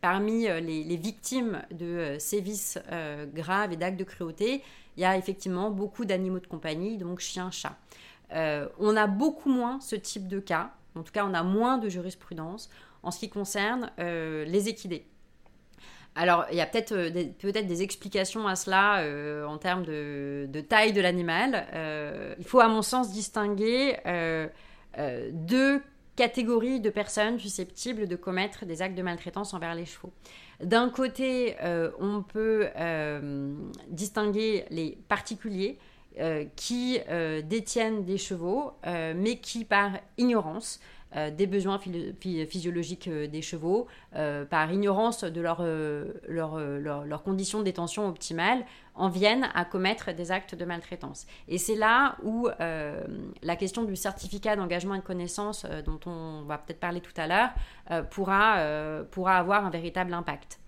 parmi 0.00 0.48
euh, 0.48 0.60
les, 0.60 0.96
victimes 0.96 1.60
de 1.72 2.16
sévices 2.18 2.78
graves 3.34 3.72
et 3.72 3.76
d'actes 3.76 3.98
de 3.98 4.04
cruauté, 4.04 4.62
il 4.96 5.02
y 5.02 5.04
a 5.04 5.18
effectivement 5.18 5.70
beaucoup 5.70 6.06
d'animaux 6.06 6.40
de 6.40 6.46
compagnie, 6.46 6.96
donc 6.96 7.20
chiens, 7.20 7.50
chats. 7.50 7.76
on 8.78 8.96
a 8.96 9.06
beaucoup 9.06 9.50
moins 9.50 9.78
ce 9.80 9.96
type 9.96 10.26
de 10.26 10.40
cas, 10.40 10.72
en 10.94 11.02
tout 11.02 11.12
cas, 11.12 11.26
on 11.26 11.34
a 11.34 11.42
moins 11.42 11.76
de 11.76 11.88
jurisprudence 11.90 12.70
en 13.02 13.10
ce 13.10 13.18
qui 13.18 13.28
concerne 13.28 13.90
les 13.98 14.68
équidés. 14.68 15.06
Alors, 16.16 16.46
il 16.50 16.56
y 16.56 16.60
a 16.60 16.66
peut-être 16.66 16.92
euh, 16.92 17.10
des, 17.10 17.82
explications 17.82 18.46
à 18.46 18.56
cela 18.56 19.00
euh, 19.00 19.46
en 19.46 19.58
termes 19.58 19.84
de, 19.84 20.48
taille 20.68 20.92
de 20.92 21.00
l'animal. 21.00 21.66
Euh, 21.72 22.34
il 22.38 22.44
faut, 22.44 22.60
à 22.60 22.68
mon 22.68 22.82
sens, 22.82 23.12
distinguer 23.12 23.96
deux 25.32 25.80
catégories 26.16 26.80
de 26.80 26.90
personnes 26.90 27.38
susceptibles 27.38 28.08
de 28.08 28.16
commettre 28.16 28.66
des 28.66 28.82
actes 28.82 28.96
de 28.96 29.02
maltraitance 29.02 29.54
envers 29.54 29.74
les 29.74 29.86
chevaux. 29.86 30.12
D'un 30.62 30.90
côté, 30.90 31.56
on 31.98 32.22
peut 32.22 32.68
distinguer 33.88 34.66
les 34.70 34.98
particuliers 35.08 35.78
qui 36.56 36.98
détiennent 37.44 38.04
des 38.04 38.18
chevaux, 38.18 38.72
mais 38.84 39.36
qui, 39.36 39.64
par 39.64 39.92
ignorance, 40.18 40.80
euh, 41.16 41.30
des 41.30 41.48
besoins 41.48 41.80
physiologiques 41.80 43.08
euh, 43.08 43.26
des 43.26 43.42
chevaux, 43.42 43.88
euh, 44.14 44.44
par 44.44 44.72
ignorance 44.72 45.24
de 45.24 45.40
leurs 45.40 45.64
leur, 46.28 47.22
conditions 47.24 47.58
de 47.58 47.64
détention 47.64 48.08
optimales, 48.08 48.64
en 48.94 49.08
viennent 49.08 49.48
à 49.54 49.64
commettre 49.64 50.12
des 50.12 50.30
actes 50.30 50.54
de 50.54 50.64
maltraitance. 50.64 51.26
Et 51.48 51.58
c'est 51.58 51.74
là 51.74 52.16
où 52.22 52.48
la 52.58 53.56
question 53.56 53.84
du 53.84 53.96
certificat 53.96 54.56
d'engagement 54.56 54.94
et 54.94 54.98
de 54.98 55.04
connaissance, 55.04 55.64
dont 55.84 56.00
on 56.06 56.42
va 56.42 56.58
peut-être 56.58 56.80
parler 56.80 57.00
tout 57.00 57.12
à 57.16 57.26
l'heure, 57.26 58.04
pourra, 58.10 59.02
pourra 59.10 59.36
avoir 59.36 59.64
un 59.64 59.70
véritable 59.70 60.12
impact. 60.12 60.59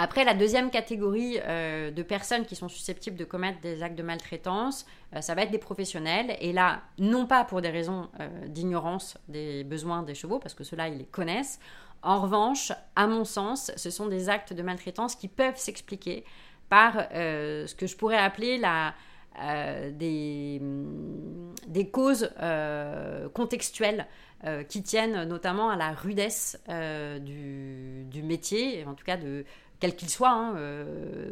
Après, 0.00 0.24
la 0.24 0.34
deuxième 0.34 0.70
catégorie 0.70 1.40
euh, 1.44 1.90
de 1.90 2.02
personnes 2.04 2.46
qui 2.46 2.54
sont 2.54 2.68
susceptibles 2.68 3.16
de 3.16 3.24
commettre 3.24 3.60
des 3.60 3.82
actes 3.82 3.98
de 3.98 4.04
maltraitance, 4.04 4.86
euh, 5.14 5.20
ça 5.20 5.34
va 5.34 5.42
être 5.42 5.50
des 5.50 5.58
professionnels. 5.58 6.36
Et 6.40 6.52
là, 6.52 6.82
non 6.98 7.26
pas 7.26 7.44
pour 7.44 7.60
des 7.60 7.70
raisons 7.70 8.08
euh, 8.20 8.46
d'ignorance 8.46 9.18
des 9.26 9.64
besoins 9.64 10.04
des 10.04 10.14
chevaux, 10.14 10.38
parce 10.38 10.54
que 10.54 10.62
ceux-là, 10.62 10.86
ils 10.86 10.98
les 10.98 11.04
connaissent. 11.04 11.58
En 12.02 12.20
revanche, 12.20 12.70
à 12.94 13.08
mon 13.08 13.24
sens, 13.24 13.72
ce 13.74 13.90
sont 13.90 14.06
des 14.06 14.28
actes 14.28 14.52
de 14.52 14.62
maltraitance 14.62 15.16
qui 15.16 15.26
peuvent 15.26 15.58
s'expliquer 15.58 16.24
par 16.68 16.94
ce 17.10 17.74
que 17.74 17.88
je 17.88 17.96
pourrais 17.96 18.18
appeler 18.18 18.56
la, 18.56 18.94
des, 19.90 20.60
causes 21.90 22.30
contextuelles 23.34 24.06
qui 24.68 24.84
tiennent 24.84 25.24
notamment 25.24 25.70
à 25.70 25.76
la 25.76 25.90
rudesse 25.90 26.62
du, 26.68 28.22
métier, 28.22 28.84
en 28.84 28.94
tout 28.94 29.04
cas 29.04 29.16
de, 29.16 29.44
quel 29.80 29.94
qu'il 29.94 30.10
soit, 30.10 30.30
hein, 30.30 30.54
euh, 30.56 31.30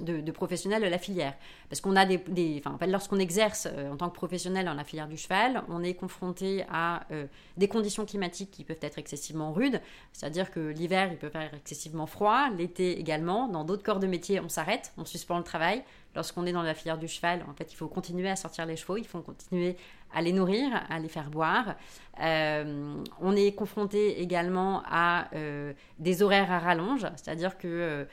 de, 0.00 0.30
professionnels 0.30 0.82
de 0.82 0.88
la 0.88 0.98
filière. 0.98 1.34
Parce 1.68 1.80
qu'on 1.80 1.96
a 1.96 2.04
des, 2.04 2.62
enfin, 2.64 2.86
lorsqu'on 2.86 3.18
exerce 3.18 3.66
euh, 3.70 3.90
en 3.90 3.96
tant 3.96 4.10
que 4.10 4.14
professionnel 4.14 4.66
dans 4.66 4.74
la 4.74 4.84
filière 4.84 5.08
du 5.08 5.16
cheval, 5.16 5.62
on 5.68 5.82
est 5.82 5.94
confronté 5.94 6.64
à 6.70 7.06
euh, 7.12 7.26
des 7.56 7.68
conditions 7.68 8.04
climatiques 8.04 8.50
qui 8.50 8.64
peuvent 8.64 8.78
être 8.82 8.98
excessivement 8.98 9.52
rudes, 9.52 9.80
c'est-à-dire 10.12 10.50
que 10.50 10.60
l'hiver 10.60 11.08
il 11.10 11.18
peut 11.18 11.30
faire 11.30 11.52
excessivement 11.54 12.06
froid, 12.06 12.50
l'été 12.56 12.98
également. 12.98 13.48
Dans 13.48 13.64
d'autres 13.64 13.82
corps 13.82 14.00
de 14.00 14.06
métier, 14.06 14.40
on 14.40 14.48
s'arrête, 14.48 14.92
on 14.98 15.04
suspend 15.04 15.38
le 15.38 15.44
travail. 15.44 15.82
Lorsqu'on 16.14 16.46
est 16.46 16.52
dans 16.52 16.62
la 16.62 16.74
filière 16.74 16.98
du 16.98 17.06
cheval, 17.06 17.44
en 17.48 17.54
fait, 17.54 17.72
il 17.72 17.76
faut 17.76 17.86
continuer 17.86 18.28
à 18.28 18.36
sortir 18.36 18.66
les 18.66 18.76
chevaux, 18.76 18.96
il 18.96 19.06
faut 19.06 19.20
continuer 19.20 19.76
à 20.12 20.22
les 20.22 20.32
nourrir, 20.32 20.70
à 20.88 20.98
les 20.98 21.08
faire 21.08 21.30
boire. 21.30 21.74
Euh, 22.20 23.02
on 23.20 23.36
est 23.36 23.52
confronté 23.52 24.20
également 24.20 24.82
à 24.90 25.28
euh, 25.34 25.72
des 25.98 26.22
horaires 26.22 26.50
à 26.50 26.58
rallonge, 26.58 27.06
c'est-à-dire 27.16 27.58
que 27.58 27.68
euh, 27.68 28.04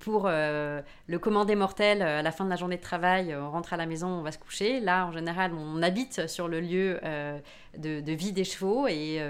pour 0.00 0.28
le 0.28 1.18
commandé 1.18 1.54
mortel, 1.54 2.02
à 2.02 2.22
la 2.22 2.32
fin 2.32 2.44
de 2.44 2.50
la 2.50 2.56
journée 2.56 2.76
de 2.76 2.82
travail, 2.82 3.34
on 3.34 3.50
rentre 3.50 3.72
à 3.72 3.76
la 3.76 3.86
maison, 3.86 4.08
on 4.08 4.22
va 4.22 4.32
se 4.32 4.38
coucher. 4.38 4.80
Là, 4.80 5.06
en 5.06 5.12
général, 5.12 5.52
on 5.54 5.82
habite 5.82 6.28
sur 6.28 6.48
le 6.48 6.60
lieu 6.60 7.00
de, 7.76 8.12
vie 8.12 8.32
des 8.32 8.44
chevaux 8.44 8.86
et, 8.88 9.20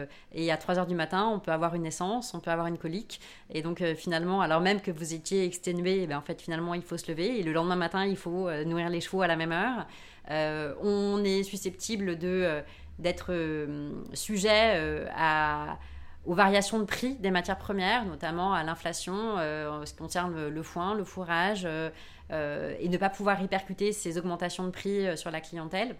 à 0.50 0.56
3 0.56 0.78
heures 0.78 0.86
du 0.86 0.94
matin, 0.94 1.30
on 1.32 1.38
peut 1.38 1.52
avoir 1.52 1.74
une 1.74 1.82
naissance, 1.82 2.34
on 2.34 2.40
peut 2.40 2.50
avoir 2.50 2.66
une 2.66 2.78
colique. 2.78 3.20
Et 3.52 3.62
donc, 3.62 3.82
finalement, 3.94 4.40
alors 4.40 4.60
même 4.60 4.80
que 4.80 4.90
vous 4.90 5.14
étiez 5.14 5.44
exténué, 5.44 6.02
eh 6.02 6.06
ben, 6.06 6.18
en 6.18 6.22
fait, 6.22 6.40
finalement, 6.40 6.74
il 6.74 6.82
faut 6.82 6.98
se 6.98 7.10
lever. 7.10 7.40
Et 7.40 7.42
le 7.42 7.52
lendemain 7.52 7.76
matin, 7.76 8.04
il 8.04 8.16
faut 8.16 8.50
nourrir 8.64 8.90
les 8.90 9.00
chevaux 9.00 9.22
à 9.22 9.26
la 9.26 9.36
même 9.36 9.52
heure. 9.52 9.86
on 10.82 11.24
est 11.24 11.42
susceptible 11.42 12.16
d'être 12.98 13.26
euh, 13.30 13.90
sujet 14.14 14.74
euh, 14.76 15.06
à, 15.14 15.78
aux 16.26 16.34
variations 16.34 16.78
de 16.78 16.84
prix 16.84 17.14
des 17.14 17.30
matières 17.30 17.58
premières, 17.58 18.04
notamment 18.04 18.52
à 18.52 18.62
l'inflation 18.64 19.38
euh, 19.38 19.70
en 19.70 19.86
ce 19.86 19.92
qui 19.92 19.98
concerne 19.98 20.48
le, 20.48 20.62
foin, 20.62 20.94
le 20.94 21.04
fourrage, 21.04 21.66
et 22.30 22.88
ne 22.88 22.96
pas 22.96 23.08
pouvoir 23.08 23.38
répercuter 23.38 23.92
ces 23.92 24.18
augmentations 24.18 24.64
de 24.64 24.70
prix 24.70 25.16
sur 25.16 25.30
la 25.30 25.40
clientèle. 25.40 25.94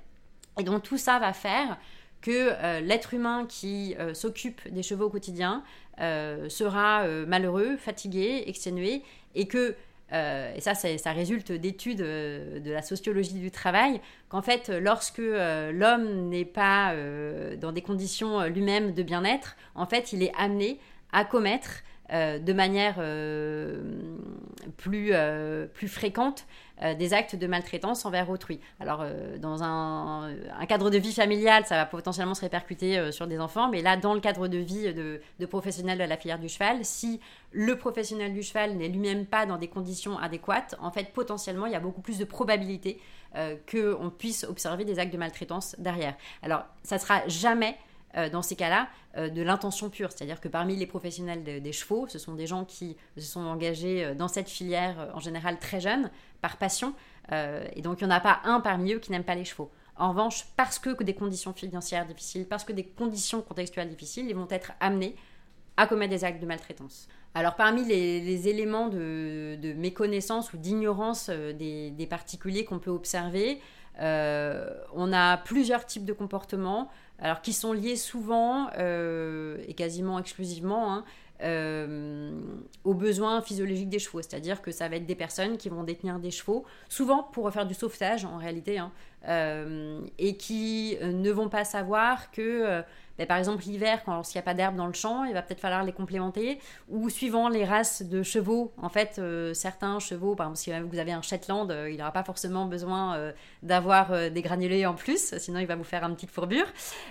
Et 0.59 0.65
donc 0.65 0.83
tout 0.83 0.99
ça 0.99 1.19
va 1.21 1.33
faire 1.33 1.79
que 2.21 2.81
l'être 2.81 3.15
humain 3.15 3.47
qui 3.49 3.95
s'occupe 4.13 4.67
des 4.73 4.83
chevaux 4.83 5.05
au 5.05 5.11
quotidien 5.11 5.63
sera 5.99 7.07
malheureux, 7.29 7.77
fatigué, 7.77 8.43
exténué, 8.49 9.05
et 9.37 9.47
que 9.47 9.77
euh, 10.13 10.55
et 10.55 10.61
ça, 10.61 10.75
ça 10.75 11.13
résulte 11.13 11.51
d'études 11.53 12.01
euh, 12.01 12.61
de 12.61 12.71
la 12.71 12.83
sociologie 12.83 13.35
du 13.35 13.51
travail, 13.51 14.01
qu'en 14.29 14.43
fait, 14.43 14.69
lorsque 14.69 15.19
euh, 15.19 15.73
l'homme 15.73 16.29
n'est 16.29 16.45
pas 16.45 16.95
dans 17.57 17.73
des 17.73 17.83
conditions 17.83 18.45
lui-même 18.45 18.93
de 18.93 19.03
bien-être, 19.03 19.57
en 19.75 19.87
fait, 19.87 20.13
il 20.13 20.23
est 20.23 20.33
amené 20.37 20.79
à 21.13 21.25
commettre 21.25 21.83
de 22.11 22.53
manière 22.53 22.97
plus, 24.77 25.13
plus 25.75 25.89
fréquente 25.89 26.47
euh, 26.83 26.95
des 26.95 27.15
actes 27.15 27.37
de 27.37 27.47
maltraitance 27.47 28.05
envers 28.05 28.29
autrui. 28.29 28.61
Alors, 28.81 29.01
euh, 29.01 29.39
dans 29.39 29.63
un, 29.63 30.29
cadre 30.69 30.91
de 30.91 30.99
vie 30.99 31.15
familial, 31.15 31.65
ça 31.65 31.75
va 31.75 31.87
potentiellement 31.87 32.35
se 32.35 32.43
répercuter 32.43 32.99
euh, 32.99 33.13
sur 33.13 33.27
des 33.27 33.39
enfants, 33.39 33.71
mais 33.71 33.81
là, 33.81 33.97
dans 33.97 34.13
le 34.13 34.21
cadre 34.21 34.47
de 34.47 34.59
vie 34.59 34.93
de, 34.93 35.47
professionnels 35.47 35.97
de 35.97 36.05
la 36.05 36.19
filière 36.19 36.39
du 36.39 36.51
cheval, 36.51 36.85
si 36.85 37.19
le 37.51 37.79
professionnel 37.79 38.35
du 38.35 38.43
cheval 38.43 38.77
n'est 38.77 38.89
lui-même 38.89 39.25
pas 39.25 39.47
dans 39.47 39.57
des 39.57 39.69
conditions 39.69 40.19
adéquates, 40.19 40.75
en 40.79 40.91
fait, 40.91 41.15
potentiellement, 41.15 41.65
il 41.65 41.73
y 41.73 41.77
a 41.77 41.81
beaucoup 41.81 42.03
plus 42.03 42.19
de 42.19 42.25
probabilité 42.27 43.01
qu'on 43.71 44.11
puisse 44.11 44.45
observer 44.45 44.87
des 44.87 44.99
actes 44.99 45.13
de 45.13 45.19
maltraitance 45.19 45.77
derrière. 45.79 46.15
Alors, 46.43 46.65
ça 46.83 46.99
sera 46.99 47.27
jamais 47.29 47.77
euh, 48.17 48.31
dans 48.31 48.41
ces 48.41 48.57
cas-là, 48.57 48.89
euh, 49.19 49.29
de 49.29 49.43
l'intention 49.43 49.91
pure. 49.91 50.11
C'est-à-dire 50.11 50.41
que 50.41 50.49
parmi 50.49 50.75
les 50.75 50.87
professionnels 50.87 51.43
des 51.45 51.73
chevaux, 51.73 52.07
ce 52.09 52.19
sont 52.19 52.35
des 52.35 52.47
gens 52.47 52.65
qui 52.65 52.97
se 53.17 53.27
sont 53.27 53.43
engagés 53.43 54.05
euh, 54.05 54.15
dans 54.15 54.29
cette 54.29 54.49
filière 54.49 55.11
en 55.13 55.21
général 55.21 55.59
très 55.59 55.81
jeunes, 55.81 56.11
par 56.41 56.57
passion. 56.57 56.95
et 57.33 57.83
donc, 57.83 58.01
il 58.01 58.07
n'y 58.07 58.13
en 58.13 58.17
a 58.17 58.21
pas 58.21 58.41
un 58.45 58.61
parmi 58.61 58.93
eux 58.93 58.99
qui 59.01 59.11
n'aime 59.11 59.25
pas 59.25 59.35
les 59.35 59.45
chevaux. 59.45 59.71
En 59.97 60.11
revanche, 60.11 60.47
parce 60.57 60.79
que 60.79 61.03
des 61.03 61.15
conditions 61.15 61.53
financières 61.53 62.07
difficiles, 62.07 62.47
parce 62.47 62.63
que 62.63 62.73
des 62.73 62.85
conditions 62.85 63.43
contextuelles 63.43 63.89
difficiles, 63.89 64.27
ils 64.29 64.37
vont 64.37 64.47
être 64.51 64.73
amenés 64.81 65.17
à 65.77 65.87
commettre 65.87 66.11
des 66.11 66.25
actes 66.25 66.41
de 66.41 66.47
maltraitance. 66.47 67.09
Alors 67.35 67.57
parmi 67.57 67.85
les, 67.85 68.49
éléments 68.49 68.89
de, 68.89 69.75
méconnaissance 69.77 70.53
ou 70.53 70.57
d'ignorance 70.59 71.31
des, 71.31 71.91
des, 71.91 72.07
particuliers 72.07 72.65
qu'on 72.65 72.79
peut 72.79 72.93
observer, 72.93 73.61
on 73.99 75.13
a 75.13 75.37
plusieurs 75.39 75.85
types 75.85 76.05
de 76.05 76.13
comportements 76.13 76.91
alors 77.19 77.41
qui 77.41 77.53
sont 77.53 77.73
liés 77.73 77.97
souvent 77.97 78.69
euh, 78.79 79.59
et 79.67 79.75
quasiment 79.75 80.19
exclusivement 80.19 80.93
hein, 80.93 81.05
euh, 81.43 82.39
aux 82.85 82.95
besoins 82.95 83.43
physiologiques 83.43 83.89
des 83.89 83.99
chevaux. 83.99 84.23
C'est-à-dire 84.23 84.63
que 84.63 84.71
ça 84.71 84.89
va 84.89 84.97
être 84.97 85.07
des 85.07 85.15
personnes 85.15 85.57
qui 85.57 85.69
vont 85.69 85.83
détenir 85.83 86.19
des 86.19 86.31
chevaux, 86.31 86.65
souvent 86.89 87.23
pour 87.23 87.51
faire 87.53 87.67
du 87.67 87.75
sauvetage 87.75 88.25
en 88.25 88.37
réalité, 88.37 88.79
hein, 88.79 88.93
euh, 89.29 90.01
et 90.19 90.37
qui 90.37 90.97
ne 91.03 91.31
vont 91.31 91.49
pas 91.49 91.65
savoir 91.65 92.31
que 92.31 92.83
ben, 93.19 93.27
par 93.27 93.37
exemple, 93.39 93.63
l'hiver, 93.65 94.03
quand 94.05 94.23
il 94.23 94.37
n'y 94.37 94.39
a 94.39 94.43
pas 94.43 94.55
d'herbe 94.55 94.77
dans 94.77 94.87
le 94.87 94.93
champ, 94.93 95.25
il 95.25 95.33
va 95.35 95.43
peut-être 95.43 95.61
falloir 95.61 95.85
les 95.85 95.93
complémenter. 95.93 96.59
Ou 96.89 97.09
suivant 97.09 97.49
les 97.49 97.65
races 97.65 98.03
de 98.03 98.23
chevaux, 98.23 98.73
en 98.77 98.89
fait, 98.89 99.17
euh, 99.19 99.55
certains 99.55 99.99
chevaux, 99.99 100.35
par 100.35 100.49
exemple, 100.49 100.59
si 100.59 100.89
vous 100.89 100.99
avez 100.99 101.13
un 101.13 101.23
Shetland, 101.23 101.71
euh, 101.71 101.91
il 101.91 101.99
n'aura 101.99 102.13
pas 102.13 102.25
forcément 102.25 102.67
besoin 102.67 103.17
euh, 103.17 103.33
d'avoir 103.63 104.31
des 104.31 104.43
granulés 104.43 104.87
en 104.87 104.95
plus, 104.95 105.35
sinon 105.39 105.61
il 105.61 105.67
va 105.67 105.77
vous 105.77 105.85
faire 105.85 106.05
une 106.05 106.15
petite 106.15 106.31
fourbure. 106.31 106.67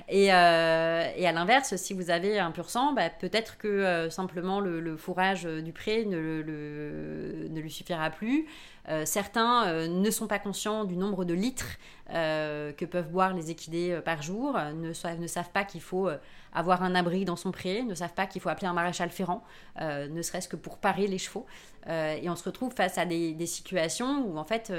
Et, 0.10 0.32
à 0.32 1.32
l'inverse, 1.32 1.76
si 1.76 1.94
vous 1.94 2.10
avez 2.10 2.40
un 2.40 2.52
pur 2.52 2.70
sang, 2.70 2.94
ben, 2.94 3.12
peut-être 3.20 3.58
que 3.58 4.10
simplement 4.10 4.60
le, 4.60 4.96
fourrage 4.98 5.44
du 5.44 5.74
pré 5.74 6.06
ne 6.06 7.60
lui 7.60 7.72
suffira 7.72 8.10
plus. 8.10 8.48
Euh, 8.90 9.06
certains 9.06 9.68
euh, 9.68 9.88
ne 9.88 10.12
sont 10.12 10.28
pas 10.28 10.40
conscients 10.40 10.86
du 10.86 10.96
nombre 10.96 11.26
de 11.26 11.34
litres 11.34 11.78
euh, 12.12 12.72
que 12.72 12.86
peuvent 12.86 13.10
boire 13.10 13.34
les 13.34 13.50
équidés 13.50 14.00
par 14.06 14.22
jour, 14.22 14.58
ne, 14.76 14.94
savent 14.94 15.50
pas 15.52 15.64
qu'il 15.64 15.82
faut 15.82 16.10
avoir 16.54 16.84
un 16.84 16.94
abri 16.94 17.26
dans 17.26 17.36
son 17.36 17.52
pré, 17.52 17.84
ne 17.84 17.96
savent 17.96 18.14
pas 18.14 18.28
qu'il 18.28 18.42
faut 18.42 18.50
appeler 18.50 18.68
un 18.68 18.74
maréchal 18.74 19.10
ferrand, 19.10 19.44
ne 19.80 20.22
serait-ce 20.22 20.48
que 20.48 20.56
pour 20.56 20.78
parer 20.78 21.08
les 21.08 21.18
chevaux. 21.18 21.46
et 21.88 22.30
on 22.30 22.36
se 22.36 22.44
retrouve 22.44 22.74
face 22.74 22.98
à 22.98 23.06
des 23.06 23.46
situations 23.48 24.26
où 24.28 24.38
en 24.38 24.46
fait 24.46 24.72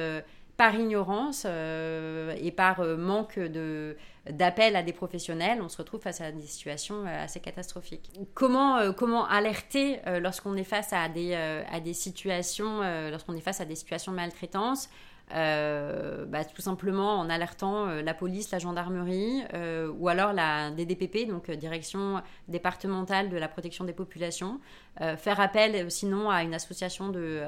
par 0.57 0.75
ignorance 0.75 1.45
euh, 1.47 2.35
et 2.40 2.51
par 2.51 2.81
euh, 2.81 2.97
manque 2.97 3.38
de 3.38 3.97
d'appel 4.31 4.75
à 4.75 4.83
des 4.83 4.92
professionnels, 4.92 5.61
on 5.62 5.69
se 5.69 5.77
retrouve 5.77 6.01
face 6.01 6.21
à 6.21 6.33
des 6.33 6.47
situations 6.47 7.07
euh, 7.07 7.25
assez 7.25 7.38
catastrophiques. 7.38 8.11
Comment, 8.35 8.92
comment 8.92 9.25
alerter 9.25 10.01
lorsqu'on 10.21 10.57
est 10.57 10.64
face 10.64 10.92
à 10.92 11.09
des, 11.09 11.35
à 11.35 11.79
des 11.79 11.95
situations, 11.95 12.81
lorsqu'on 13.09 13.35
est 13.37 13.40
face 13.40 13.61
à 13.61 13.64
des 13.64 13.77
situations 13.77 14.11
de 14.11 14.16
maltraitance 14.16 14.88
bah, 15.31 16.45
tout 16.45 16.61
simplement 16.61 17.21
en 17.21 17.31
alertant 17.31 17.87
la 17.87 18.14
police, 18.14 18.51
la 18.51 18.59
gendarmerie 18.59 19.45
ou 19.97 20.09
alors 20.09 20.33
la 20.33 20.73
DDPP, 20.73 21.29
donc 21.29 21.49
Direction 21.53 22.21
départementale 22.49 23.29
de 23.29 23.37
la 23.37 23.47
protection 23.47 23.85
des 23.85 23.92
populations, 23.92 24.61
faire 24.99 25.38
appel 25.38 25.88
sinon 25.88 26.31
à 26.31 26.42
une 26.42 26.55
association 26.55 27.11
de, 27.11 27.45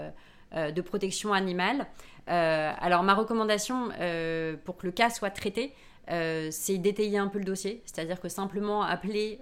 de 0.52 0.80
protection 0.80 1.32
animale 1.32 1.86
euh, 2.28 2.72
alors 2.78 3.02
ma 3.02 3.14
recommandation 3.14 3.88
euh, 4.00 4.56
pour 4.64 4.76
que 4.76 4.86
le 4.86 4.92
cas 4.92 5.10
soit 5.10 5.30
traité, 5.30 5.74
euh, 6.10 6.48
c'est 6.50 6.78
d'étayer 6.78 7.18
un 7.18 7.28
peu 7.28 7.38
le 7.38 7.44
dossier, 7.44 7.82
c'est-à-dire 7.86 8.20
que 8.20 8.28
simplement 8.28 8.82
appeler 8.82 9.38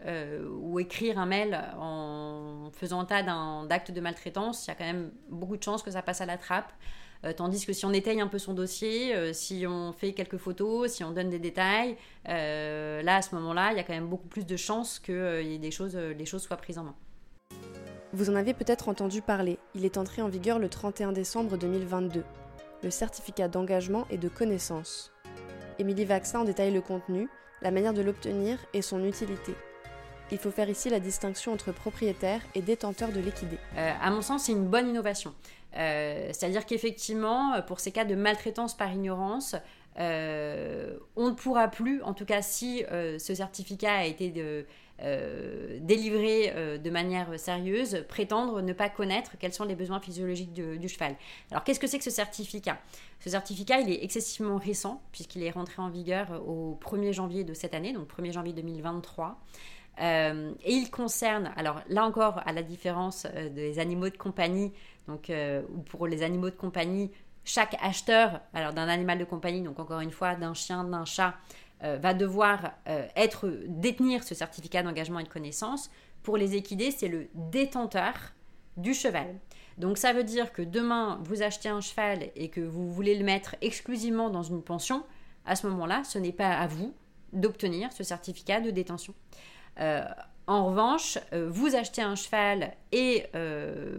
ou 0.50 0.80
écrire 0.80 1.18
un 1.18 1.26
mail 1.26 1.60
en 1.78 2.70
faisant 2.72 3.04
tas 3.04 3.22
d'actes 3.68 3.90
de 3.90 4.00
maltraitance, 4.00 4.66
il 4.66 4.68
y 4.68 4.72
a 4.72 4.74
quand 4.74 4.84
même 4.84 5.10
beaucoup 5.28 5.56
de 5.56 5.62
chances 5.62 5.82
que 5.82 5.90
ça 5.90 6.02
passe 6.02 6.20
à 6.20 6.26
la 6.26 6.38
trappe. 6.38 6.72
tandis 7.36 7.64
que 7.66 7.72
si 7.72 7.86
on 7.86 7.92
étaye 7.92 8.20
un 8.20 8.26
peu 8.26 8.38
son 8.38 8.52
dossier, 8.52 9.32
si 9.32 9.64
on 9.66 9.92
fait 9.92 10.12
quelques 10.12 10.38
photos, 10.38 10.92
si 10.92 11.04
on 11.04 11.12
donne 11.12 11.30
des 11.30 11.38
détails, 11.38 11.96
là 12.24 13.16
à 13.16 13.22
ce 13.22 13.34
moment-là, 13.36 13.70
il 13.72 13.76
y 13.76 13.80
a 13.80 13.84
quand 13.84 13.94
même 13.94 14.08
beaucoup 14.08 14.28
plus 14.28 14.46
de 14.46 14.56
chances 14.56 14.98
que 14.98 15.40
les 15.40 15.70
choses 15.70 16.42
soient 16.42 16.56
prises 16.56 16.78
en 16.78 16.84
main. 16.84 16.94
Vous 18.16 18.30
en 18.30 18.34
avez 18.34 18.54
peut-être 18.54 18.88
entendu 18.88 19.20
parler, 19.20 19.58
il 19.74 19.84
est 19.84 19.98
entré 19.98 20.22
en 20.22 20.28
vigueur 20.28 20.58
le 20.58 20.70
31 20.70 21.12
décembre 21.12 21.58
2022 21.58 22.24
le 22.82 22.90
certificat 22.90 23.46
d'engagement 23.48 24.06
et 24.08 24.16
de 24.16 24.30
connaissance. 24.30 25.12
Émilie 25.78 26.06
Vaxin 26.06 26.40
en 26.40 26.44
détaille 26.44 26.72
le 26.72 26.80
contenu, 26.80 27.28
la 27.60 27.70
manière 27.70 27.92
de 27.92 28.00
l'obtenir 28.00 28.58
et 28.72 28.80
son 28.80 29.04
utilité. 29.04 29.54
Il 30.32 30.38
faut 30.38 30.50
faire 30.50 30.70
ici 30.70 30.88
la 30.88 30.98
distinction 30.98 31.52
entre 31.52 31.72
propriétaire 31.72 32.40
et 32.54 32.62
détenteur 32.62 33.12
de 33.12 33.20
l'équidé. 33.20 33.58
Euh, 33.76 33.92
à 34.00 34.10
mon 34.10 34.22
sens, 34.22 34.44
c'est 34.44 34.52
une 34.52 34.66
bonne 34.66 34.88
innovation. 34.88 35.34
Euh, 35.76 36.28
c'est-à-dire 36.32 36.64
qu'effectivement, 36.64 37.60
pour 37.66 37.80
ces 37.80 37.92
cas 37.92 38.06
de 38.06 38.14
maltraitance 38.14 38.74
par 38.74 38.90
ignorance, 38.90 39.56
euh, 39.98 40.98
on 41.16 41.28
ne 41.28 41.34
pourra 41.34 41.68
plus, 41.68 42.02
en 42.02 42.14
tout 42.14 42.26
cas 42.26 42.42
si 42.42 42.84
ce 42.90 43.34
certificat 43.34 43.94
a 43.94 44.04
été 44.04 44.30
euh, 45.02 45.78
délivrer 45.82 46.52
euh, 46.54 46.78
de 46.78 46.88
manière 46.88 47.38
sérieuse, 47.38 48.02
prétendre 48.08 48.62
ne 48.62 48.72
pas 48.72 48.88
connaître 48.88 49.32
quels 49.38 49.52
sont 49.52 49.66
les 49.66 49.74
besoins 49.74 50.00
physiologiques 50.00 50.54
du 50.54 50.88
cheval. 50.88 51.16
Alors 51.50 51.64
qu'est-ce 51.64 51.78
que 51.78 51.86
c'est 51.86 51.98
que 51.98 52.04
ce 52.04 52.10
certificat? 52.10 52.78
Ce 53.20 53.28
certificat, 53.28 53.80
il 53.80 53.90
est 53.90 54.02
excessivement 54.02 54.56
récent 54.56 55.02
puisqu'il 55.12 55.42
est 55.42 55.50
rentré 55.50 55.82
en 55.82 55.90
vigueur 55.90 56.42
au 56.48 56.78
1er 56.80 57.12
janvier 57.12 57.44
de 57.44 57.52
cette 57.52 57.74
année, 57.74 57.92
donc 57.92 58.08
1er 58.08 58.32
janvier 58.32 58.54
2023. 58.54 59.38
Euh, 60.00 60.52
et 60.64 60.72
il 60.72 60.90
concerne, 60.90 61.52
alors 61.56 61.82
là 61.90 62.06
encore, 62.06 62.40
à 62.46 62.52
la 62.52 62.62
différence 62.62 63.26
des 63.54 63.78
animaux 63.78 64.08
de 64.08 64.16
compagnie, 64.16 64.72
donc 65.08 65.30
ou 65.74 65.80
pour 65.82 66.06
les 66.06 66.22
animaux 66.22 66.48
de 66.48 66.56
compagnie, 66.56 67.10
chaque 67.46 67.76
acheteur, 67.80 68.40
alors 68.52 68.74
d'un 68.74 68.88
animal 68.88 69.18
de 69.18 69.24
compagnie, 69.24 69.62
donc 69.62 69.78
encore 69.78 70.00
une 70.00 70.10
fois 70.10 70.34
d'un 70.34 70.52
chien, 70.52 70.84
d'un 70.84 71.06
chat, 71.06 71.34
euh, 71.84 71.96
va 71.96 72.12
devoir 72.12 72.72
euh, 72.88 73.06
être 73.16 73.50
détenir 73.68 74.24
ce 74.24 74.34
certificat 74.34 74.82
d'engagement 74.82 75.20
et 75.20 75.24
de 75.24 75.28
connaissance. 75.28 75.90
Pour 76.22 76.36
les 76.36 76.56
équidés, 76.56 76.90
c'est 76.90 77.08
le 77.08 77.28
détenteur 77.34 78.14
du 78.76 78.92
cheval. 78.92 79.36
Donc 79.78 79.96
ça 79.96 80.12
veut 80.12 80.24
dire 80.24 80.52
que 80.52 80.62
demain, 80.62 81.20
vous 81.22 81.42
achetez 81.42 81.68
un 81.68 81.80
cheval 81.80 82.30
et 82.34 82.48
que 82.48 82.60
vous 82.60 82.90
voulez 82.90 83.16
le 83.16 83.24
mettre 83.24 83.54
exclusivement 83.60 84.28
dans 84.28 84.42
une 84.42 84.62
pension, 84.62 85.04
à 85.44 85.54
ce 85.54 85.68
moment-là, 85.68 86.02
ce 86.04 86.18
n'est 86.18 86.32
pas 86.32 86.50
à 86.50 86.66
vous 86.66 86.94
d'obtenir 87.32 87.92
ce 87.92 88.02
certificat 88.02 88.60
de 88.60 88.70
détention. 88.70 89.14
En 90.46 90.66
revanche, 90.66 91.18
vous 91.32 91.74
achetez 91.74 92.02
un 92.02 92.14
cheval 92.14 92.72
et 92.92 93.26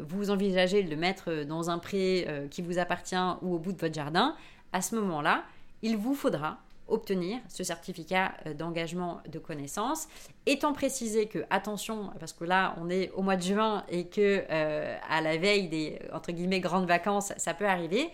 vous 0.08 0.32
envisagez 0.32 0.82
de 0.82 0.90
le 0.90 0.96
mettre 0.96 1.44
dans 1.44 1.70
un 1.70 1.78
pré 1.78 2.48
qui 2.52 2.62
vous 2.62 2.78
appartient 2.80 3.16
ou 3.42 3.56
au 3.56 3.60
bout 3.60 3.74
de 3.74 3.78
votre 3.78 3.94
jardin, 3.94 4.34
à 4.72 4.82
ce 4.82 4.96
moment-là, 4.96 5.44
il 5.82 5.98
vous 5.98 6.16
faudra 6.16 6.58
obtenir 6.88 7.40
ce 7.50 7.64
certificat 7.64 8.34
euh, 8.46 8.54
d'engagement 8.54 9.22
de 9.30 9.40
connaissance, 9.40 10.08
étant 10.46 10.74
précisé 10.74 11.28
que, 11.28 11.40
attention, 11.50 12.12
parce 12.20 12.34
que 12.34 12.46
là 12.46 12.76
on 12.80 12.90
est 12.90 13.12
au 13.12 13.22
mois 13.22 13.36
de 13.36 13.42
juin 13.42 13.84
et 13.90 14.08
que 14.08 14.44
euh, 14.50 14.98
à 15.10 15.22
la 15.22 15.38
veille 15.38 15.68
des 15.68 16.00
entre 16.14 16.32
guillemets 16.32 16.60
grandes 16.60 16.88
vacances, 16.88 17.34
ça 17.38 17.54
peut 17.54 17.68
arriver. 17.68 18.10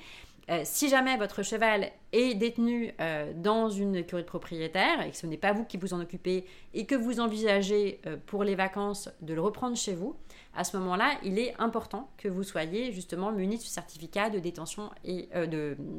Euh, 0.50 0.62
si 0.66 0.90
jamais 0.90 1.16
votre 1.18 1.42
cheval 1.42 1.90
est 2.12 2.36
détenu 2.36 2.94
dans 3.36 3.70
une 3.70 3.96
écurie 3.96 4.24
de 4.24 4.28
propriétaire 4.28 5.02
et 5.02 5.12
que 5.12 5.18
ce 5.18 5.26
n'est 5.26 5.38
pas 5.38 5.54
vous 5.54 5.64
qui 5.64 5.78
vous 5.78 5.94
en 5.94 6.02
occupez 6.02 6.46
et 6.74 6.86
que 6.86 6.96
vous 6.96 7.20
envisagez 7.20 8.02
pour 8.26 8.44
les 8.44 8.56
vacances 8.56 9.10
de 9.22 9.34
le 9.34 9.42
reprendre 9.42 9.76
chez 9.78 9.96
vous, 9.96 10.16
à 10.54 10.64
ce 10.64 10.78
moment-là, 10.78 11.18
il 11.24 11.40
est 11.40 11.56
important 11.60 12.12
que 12.18 12.28
vous 12.28 12.44
soyez 12.44 12.92
justement 12.92 13.32
muni 13.32 13.58
de 13.58 13.62
ce 13.62 13.70
certificat 13.70 14.30
de 14.30 14.40
détention 14.40 14.92
et 15.04 15.30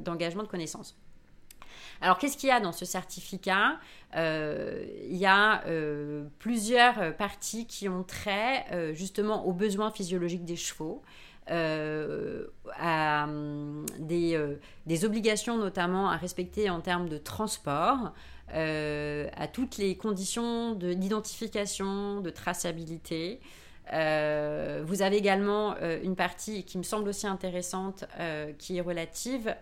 d'engagement 0.04 0.42
de 0.42 0.48
connaissance. 0.48 0.96
Alors, 2.00 2.18
qu'est-ce 2.18 2.36
qu'il 2.36 2.48
y 2.48 2.52
a 2.52 2.60
dans 2.60 2.72
ce 2.72 2.84
certificat? 2.84 3.78
Euh, 4.16 4.84
Il 5.08 5.16
y 5.16 5.26
a 5.26 5.64
euh, 5.66 6.24
plusieurs 6.38 7.16
parties 7.16 7.66
qui 7.66 7.88
ont 7.88 8.02
trait 8.02 8.66
euh, 8.72 8.92
justement 8.94 9.46
aux 9.46 9.52
besoins 9.52 9.90
physiologiques 9.90 10.44
des 10.44 10.56
chevaux. 10.56 11.02
À 11.46 13.26
des, 13.98 14.56
des, 14.86 15.04
obligations 15.04 15.58
notamment 15.58 16.08
à 16.10 16.16
respecter 16.16 16.70
en 16.70 16.80
termes 16.80 17.08
de 17.08 17.18
transport, 17.18 18.12
à 18.48 19.46
toutes 19.52 19.76
les 19.76 19.96
conditions 19.96 20.74
d'identification, 20.74 22.20
de, 22.20 22.30
traçabilité. 22.30 23.40
vous 23.90 25.02
avez 25.02 25.16
également 25.16 25.76
une 26.02 26.16
partie 26.16 26.64
qui 26.64 26.78
me 26.78 26.82
semble 26.82 27.08
aussi 27.08 27.26
intéressante 27.26 28.04
qui 28.58 28.78
est 28.78 28.82
relative 28.82 29.54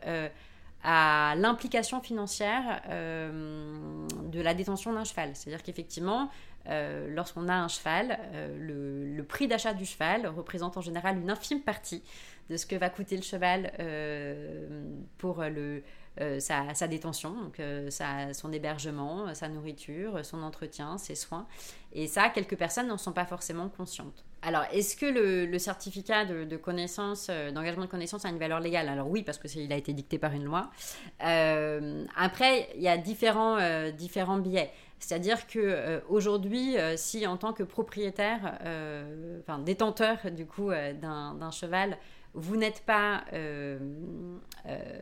à 0.84 1.34
l'implication 1.36 2.00
financière 2.00 2.82
euh, 2.88 4.06
de 4.24 4.40
la 4.40 4.54
détention 4.54 4.92
d'un 4.92 5.04
cheval. 5.04 5.30
C'est-à-dire 5.34 5.62
qu'effectivement, 5.62 6.28
euh, 6.68 7.08
lorsqu'on 7.14 7.48
a 7.48 7.54
un 7.54 7.68
cheval, 7.68 8.18
euh, 8.34 9.16
le, 9.16 9.22
prix 9.24 9.48
d'achat 9.48 9.72
du 9.72 9.84
cheval 9.86 10.26
représente 10.26 10.76
en 10.76 10.80
général 10.80 11.18
une 11.18 11.30
infime 11.30 11.60
partie 11.60 12.02
de 12.50 12.56
ce 12.56 12.66
que 12.66 12.76
va 12.76 12.90
coûter 12.90 13.16
le 13.16 13.22
cheval 13.22 13.72
pour 15.16 15.42
le, 15.42 15.82
sa, 16.40 16.88
détention, 16.88 17.32
donc 17.32 17.62
son 18.32 18.52
hébergement, 18.52 19.32
sa 19.34 19.48
nourriture, 19.48 20.24
son 20.24 20.42
entretien, 20.42 20.98
ses 20.98 21.14
soins. 21.14 21.46
Et 21.92 22.06
ça, 22.08 22.28
quelques 22.30 22.56
personnes 22.56 22.88
n'en 22.88 22.98
sont 22.98 23.12
pas 23.12 23.26
forcément 23.26 23.68
conscientes. 23.68 24.24
Alors, 24.44 24.64
est-ce 24.72 24.96
que 24.96 25.06
le, 25.06 25.58
certificat 25.58 26.24
de, 26.24 26.56
connaissance, 26.56 27.28
euh, 27.30 27.52
d'engagement 27.52 27.84
de 27.84 27.90
connaissance 27.90 28.24
a 28.24 28.28
une 28.28 28.38
valeur 28.38 28.58
légale? 28.58 28.88
Alors 28.88 29.08
oui, 29.08 29.22
parce 29.22 29.38
qu'il 29.38 29.72
a 29.72 29.76
été 29.76 29.92
dicté 29.92 30.18
par 30.18 30.32
une 30.32 30.44
loi. 30.44 30.70
Euh, 31.24 32.04
après, 32.16 32.68
il 32.74 32.82
y 32.82 32.88
a 32.88 32.96
différents, 32.96 33.56
euh, 33.58 33.92
différents 33.92 34.38
biais. 34.38 34.72
C'est-à-dire 35.02 35.46
que 35.46 36.00
aujourd'hui, 36.08 36.76
si 36.96 37.26
en 37.26 37.36
tant 37.36 37.52
que 37.52 37.64
propriétaire, 37.64 38.58
enfin 39.40 39.58
détenteur 39.58 40.18
du 40.30 40.46
coup 40.46 40.70
d'un 40.70 41.50
cheval, 41.50 41.98
vous 42.34 42.56
n'êtes 42.56 42.82
pas 42.86 43.24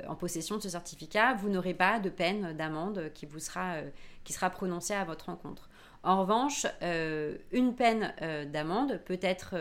en 0.09 0.15
possession 0.15 0.57
de 0.57 0.63
ce 0.63 0.71
certificat, 0.71 1.35
vous 1.35 1.51
n'aurez 1.51 1.75
pas 1.75 2.01
de 2.01 2.09
peine 2.09 2.57
d'amende 2.57 3.13
qui 3.13 3.29
sera 3.39 3.77
qui 4.25 4.35
prononcée 4.51 4.95
à 4.95 5.05
votre 5.05 5.29
encontre. 5.29 5.69
En 6.03 6.21
revanche, 6.21 6.67
euh, 6.83 7.37
une 7.53 7.75
peine 7.75 8.15
euh, 8.23 8.45
d'amende 8.47 9.01
peut 9.05 9.19
être 9.21 9.55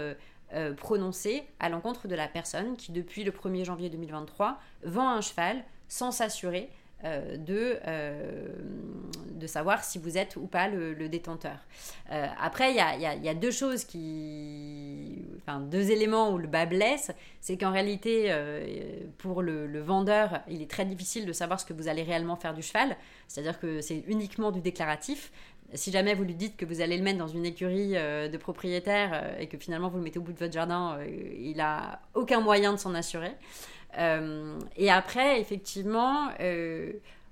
euh, 0.54 0.74
prononcée 0.74 1.44
à 1.60 1.70
l'encontre 1.70 2.08
de 2.08 2.16
la 2.16 2.28
personne 2.28 2.78
qui, 2.78 2.92
depuis 2.92 3.24
le 3.24 3.32
1er 3.32 3.66
janvier 3.66 3.90
2023, 3.90 4.60
vend 4.84 5.10
un 5.10 5.22
cheval 5.22 5.64
sans 5.90 6.12
s'assurer 6.12 6.70
de, 7.04 7.80
de 9.32 9.48
savoir 9.48 9.84
si 9.84 10.00
vous 10.00 10.18
êtes 10.18 10.36
ou 10.36 10.48
pas 10.48 10.68
le, 10.68 11.08
détenteur. 11.08 11.58
après, 12.10 12.72
il 12.72 12.76
y 12.76 13.30
a, 13.30 13.34
deux 13.34 13.52
choses 13.52 13.86
qui. 13.86 15.24
Enfin, 15.38 15.60
deux 15.60 15.92
éléments 15.92 16.32
où 16.32 16.38
le 16.38 16.48
bas 16.48 16.66
blesse. 16.66 17.12
C'est 17.40 17.58
qu'en 17.58 17.72
réalité, 17.72 18.34
pour 19.18 19.42
le, 19.42 19.80
vendeur, 19.80 20.42
il 20.50 20.62
est 20.62 20.70
très 20.70 20.86
difficile 20.86 21.26
de 21.26 21.34
savoir 21.34 21.60
ce 21.60 21.66
que 21.66 21.74
vous 21.74 21.88
allez 21.88 22.04
réellement 22.04 22.36
faire 22.36 22.54
du 22.54 22.62
cheval. 22.62 22.98
C'est-à-dire 23.28 23.60
que 23.60 23.82
c'est 23.82 24.04
uniquement 24.08 24.52
du 24.52 24.62
déclaratif 24.62 25.32
si 25.74 25.92
jamais 25.92 26.14
vous 26.14 26.24
lui 26.24 26.34
dites 26.34 26.58
que 26.58 26.66
vous 26.66 26.82
allez 26.82 26.98
le 26.98 27.04
mettre 27.04 27.20
dans 27.20 27.28
une 27.28 27.46
écurie 27.46 27.96
euh, 27.96 28.28
de 28.28 28.38
propriétaire 28.38 29.12
euh, 29.14 29.40
et 29.40 29.48
que 29.48 29.58
finalement 29.58 29.90
vous 29.90 29.98
le 29.98 30.04
mettez 30.04 30.20
au 30.20 30.22
bout 30.22 30.34
de 30.34 30.40
votre 30.40 30.54
jardin, 30.54 30.98
euh, 31.00 31.08
il 31.40 31.58
n'a 31.58 32.02
aucun 32.14 32.40
moyen 32.42 32.74
de 32.74 32.78
s'en 32.78 32.94
assurer. 32.94 33.32
Et 33.98 34.92
après, 34.92 35.40
effectivement, 35.42 36.30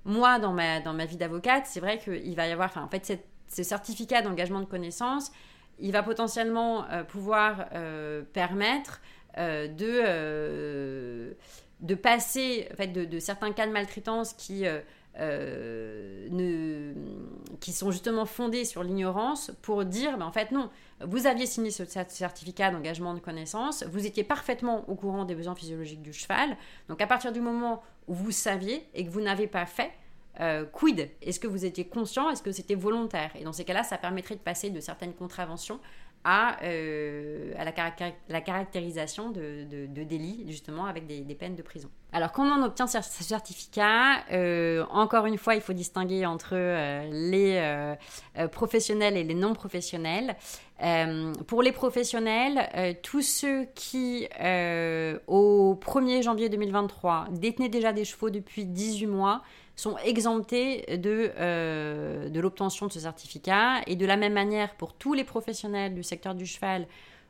moi, 0.04 0.38
dans 0.38 0.52
ma, 0.52 0.80
dans 0.80 0.92
ma 0.92 1.04
vie 1.04 1.16
d'avocate, 1.16 1.66
c'est 1.66 1.80
vrai 1.80 1.98
qu'il 1.98 2.34
va 2.34 2.46
y 2.46 2.52
avoir, 2.52 2.76
en 2.76 2.88
fait, 2.88 3.20
ce 3.48 3.62
certificat 3.62 4.22
d'engagement 4.22 4.60
de 4.60 4.66
connaissance, 4.66 5.30
il 5.78 5.92
va 5.92 6.02
potentiellement 6.02 6.84
pouvoir 7.08 7.68
permettre 8.32 9.00
de, 9.36 9.76
de 11.80 11.94
passer, 11.94 12.68
en 12.72 12.76
fait, 12.76 12.88
de, 12.88 13.18
certains 13.18 13.52
cas 13.52 13.66
de 13.66 13.72
maltraitance 13.72 14.32
qui 14.32 14.64
euh, 15.18 16.28
ne, 16.30 16.94
qui 17.60 17.72
sont 17.72 17.90
justement 17.90 18.24
fondées 18.24 18.64
sur 18.64 18.82
l'ignorance 18.82 19.50
pour 19.62 19.84
dire, 19.84 20.16
ben, 20.18 20.26
en 20.26 20.32
fait 20.32 20.52
non, 20.52 20.70
vous 21.00 21.26
aviez 21.26 21.46
signé 21.46 21.70
ce 21.70 21.84
certificat 21.84 22.70
d'engagement 22.70 23.14
de 23.14 23.20
connaissance, 23.20 23.84
vous 23.84 24.06
étiez 24.06 24.24
parfaitement 24.24 24.88
au 24.88 24.94
courant 24.94 25.24
des 25.24 25.34
besoins 25.34 25.54
physiologiques 25.54 26.02
du 26.02 26.12
cheval, 26.12 26.56
donc 26.88 27.00
à 27.00 27.06
partir 27.06 27.32
du 27.32 27.40
moment 27.40 27.82
où 28.06 28.14
vous 28.14 28.30
saviez 28.30 28.86
et 28.94 29.04
que 29.04 29.10
vous 29.10 29.20
n'avez 29.20 29.46
pas 29.46 29.66
fait, 29.66 29.92
euh, 30.40 30.64
quid? 30.66 31.10
Est-ce 31.20 31.40
que 31.40 31.48
vous 31.48 31.64
étiez 31.64 31.86
conscient? 31.86 32.30
Est-ce 32.30 32.42
que 32.42 32.52
c'était 32.52 32.76
volontaire? 32.76 33.30
Et 33.34 33.42
dans 33.42 33.52
ces 33.52 33.64
cas-là, 33.64 33.82
ça 33.82 33.98
permettrait 33.98 34.36
de 34.36 34.40
passer 34.40 34.70
de 34.70 34.78
certaines 34.78 35.14
contraventions 35.14 35.80
à, 36.24 36.62
euh, 36.62 37.52
à 37.56 37.64
la, 37.64 38.40
caractérisation 38.40 39.30
de, 39.30 39.86
délits, 40.04 40.44
justement, 40.48 40.86
avec 40.86 41.06
des, 41.06 41.34
peines 41.34 41.54
de 41.54 41.62
prison. 41.62 41.88
Alors, 42.12 42.32
comment 42.32 42.56
on 42.56 42.64
obtient 42.64 42.86
ce 42.86 43.00
certificat 43.02 44.24
euh, 44.32 44.84
Encore 44.90 45.26
une 45.26 45.38
fois, 45.38 45.54
il 45.54 45.60
faut 45.60 45.72
distinguer 45.72 46.26
entre 46.26 46.54
euh, 46.54 47.08
les 47.10 48.48
professionnels 48.48 49.16
et 49.16 49.24
les 49.24 49.34
non 49.34 49.54
professionnels. 49.54 50.36
pour 51.46 51.62
les 51.62 51.72
professionnels, 51.72 52.96
tous 53.02 53.22
ceux 53.22 53.66
qui, 53.74 54.28
au 55.26 55.78
1er 55.80 56.22
janvier 56.22 56.48
2023, 56.48 57.28
détenaient 57.32 57.68
déjà 57.68 57.92
des 57.92 58.04
chevaux 58.04 58.30
depuis 58.30 58.64
18 58.64 59.06
mois, 59.06 59.42
sont 59.78 59.96
exemptés 59.98 60.98
de, 60.98 61.30
euh, 61.38 62.28
de 62.28 62.40
l'obtention 62.40 62.86
de 62.86 62.92
ce 62.92 63.00
certificat. 63.00 63.80
Et 63.86 63.94
de 63.94 64.06
la 64.06 64.16
même 64.16 64.32
manière, 64.32 64.74
pour 64.74 64.92
tous 64.92 65.14
les 65.14 65.24
professionnels 65.24 65.94
du 65.94 66.02
secteur 66.02 66.34
du 66.34 66.46
cheval, 66.46 66.86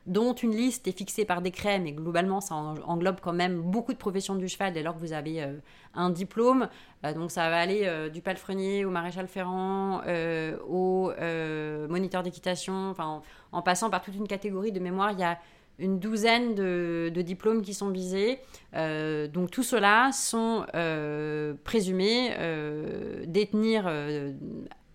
dont 0.07 0.33
une 0.33 0.55
liste 0.55 0.87
est 0.87 0.97
fixée 0.97 1.25
par 1.25 1.41
décret, 1.43 1.77
mais 1.77 1.91
globalement 1.91 2.41
ça 2.41 2.55
englobe 2.55 3.19
quand 3.21 3.33
même 3.33 3.61
beaucoup 3.61 3.93
de 3.93 3.97
professions 3.97 4.33
du 4.33 4.47
cheval 4.47 4.73
dès 4.73 4.81
lors 4.81 4.95
que 4.95 4.99
vous 4.99 5.13
avez 5.13 5.43
euh, 5.43 5.53
un 5.93 6.09
diplôme. 6.09 6.69
Euh, 7.05 7.13
donc 7.13 7.29
ça 7.29 7.49
va 7.51 7.59
aller 7.59 7.87
du 8.11 8.21
palefrenier 8.21 8.83
au 8.83 8.89
maréchal 8.89 9.27
ferrand, 9.27 10.01
au 10.67 11.11
moniteur 11.87 12.23
d'équitation, 12.23 12.95
en, 13.51 13.61
passant 13.61 13.91
par 13.91 14.01
toute 14.01 14.15
une 14.15 14.27
catégorie 14.27 14.71
de 14.71 14.79
mémoire. 14.79 15.13
Une 15.79 15.99
douzaine 15.99 16.55
de, 16.55 17.21
diplômes 17.21 17.61
qui 17.61 17.73
sont 17.73 17.89
visés. 17.89 18.39
Euh, 18.75 19.27
donc 19.27 19.51
tout 19.51 19.63
cela 19.63 20.11
sont 20.13 20.65
euh, 20.75 21.53
présumés 21.63 22.31
euh, 22.37 23.23
détenir 23.25 23.91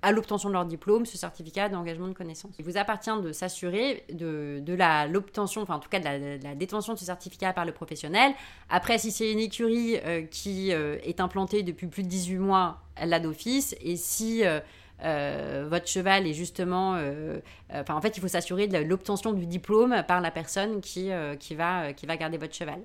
à 0.02 0.12
l'obtention 0.12 0.50
de 0.50 0.54
leur 0.54 0.66
diplôme 0.66 1.06
ce 1.06 1.16
certificat 1.16 1.68
d'engagement 1.68 2.08
de 2.08 2.12
connaissance. 2.12 2.52
Il 2.58 2.64
vous 2.64 2.76
appartient 2.76 3.20
de 3.22 3.32
s'assurer 3.32 4.04
de, 4.12 4.62
l'obtention, 5.10 5.62
enfin 5.62 5.76
en 5.76 5.80
tout 5.80 5.88
cas 5.88 5.98
de 5.98 6.42
la, 6.42 6.54
détention 6.54 6.92
de 6.92 6.98
ce 6.98 7.06
certificat 7.06 7.52
par 7.52 7.64
le 7.64 7.72
professionnel. 7.72 8.32
Après, 8.68 8.98
si 8.98 9.10
c'est 9.10 9.32
une 9.32 9.40
écurie 9.40 9.96
qui 10.30 10.70
est 10.70 11.20
implantée 11.20 11.62
depuis 11.62 11.86
plus 11.86 12.02
de 12.02 12.08
18 12.08 12.38
mois, 12.38 12.84
elle 12.96 13.10
l'a 13.10 13.20
d'office. 13.20 13.74
Et 13.80 13.96
si 13.96 14.44
euh, 14.44 14.60
votre 15.02 15.86
cheval 15.86 16.26
est 16.26 16.32
justement... 16.32 16.94
Euh, 16.94 17.40
euh, 17.72 17.82
en 17.88 18.00
fait, 18.00 18.16
il 18.16 18.20
faut 18.20 18.28
s'assurer 18.28 18.66
de 18.66 18.78
l'obtention 18.78 19.32
du 19.32 19.46
diplôme 19.46 20.02
par 20.06 20.20
la 20.20 20.30
personne 20.30 20.80
qui, 20.80 21.10
qui, 21.40 21.54
va, 21.54 21.92
qui 21.92 22.06
va 22.06 22.16
garder 22.16 22.38
votre 22.38 22.54
cheval. 22.54 22.80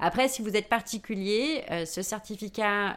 Après, 0.00 0.28
si 0.28 0.42
vous 0.42 0.56
êtes 0.56 0.68
particulier, 0.68 1.64
ce 1.86 2.02
certificat 2.02 2.94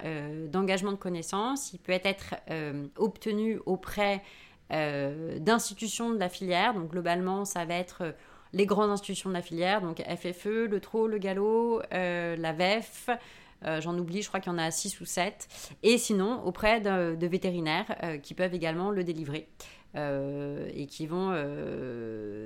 d'engagement 0.48 0.92
de 0.92 0.98
connaissance, 0.98 1.74
il 1.74 1.80
peut 1.80 2.00
être 2.04 2.36
obtenu 2.98 3.60
auprès 3.66 4.22
d'institutions 4.70 6.12
de 6.12 6.20
la 6.20 6.30
filière. 6.30 6.74
Donc, 6.74 6.92
globalement, 6.92 7.46
ça 7.46 7.66
va 7.66 7.76
être 7.76 8.14
les 8.54 8.66
grandes 8.66 8.92
institutions 8.92 9.30
de 9.30 9.34
la 9.34 9.42
filière, 9.42 9.82
donc 9.82 10.02
FFE, 10.02 10.68
le 10.70 10.80
TRO, 10.80 11.08
le 11.08 11.18
Gallo, 11.18 11.82
la 11.92 12.54
VEF, 12.54 13.10
J'en 13.80 13.98
oublie, 13.98 14.22
je 14.22 14.28
crois 14.28 14.40
qu'il 14.40 14.52
y 14.52 14.56
en 14.56 14.58
a 14.58 14.72
6 14.72 15.02
ou 15.02 15.06
7. 15.06 15.48
Et 15.84 15.98
sinon, 15.98 16.44
auprès 16.46 16.82
de, 16.82 17.28
vétérinaires 17.28 17.96
qui 18.24 18.34
peuvent 18.34 18.56
également 18.56 18.90
le 18.90 19.04
délivrer. 19.04 19.48
et 19.96 20.88
qui 20.90 21.06
vont 21.06 21.32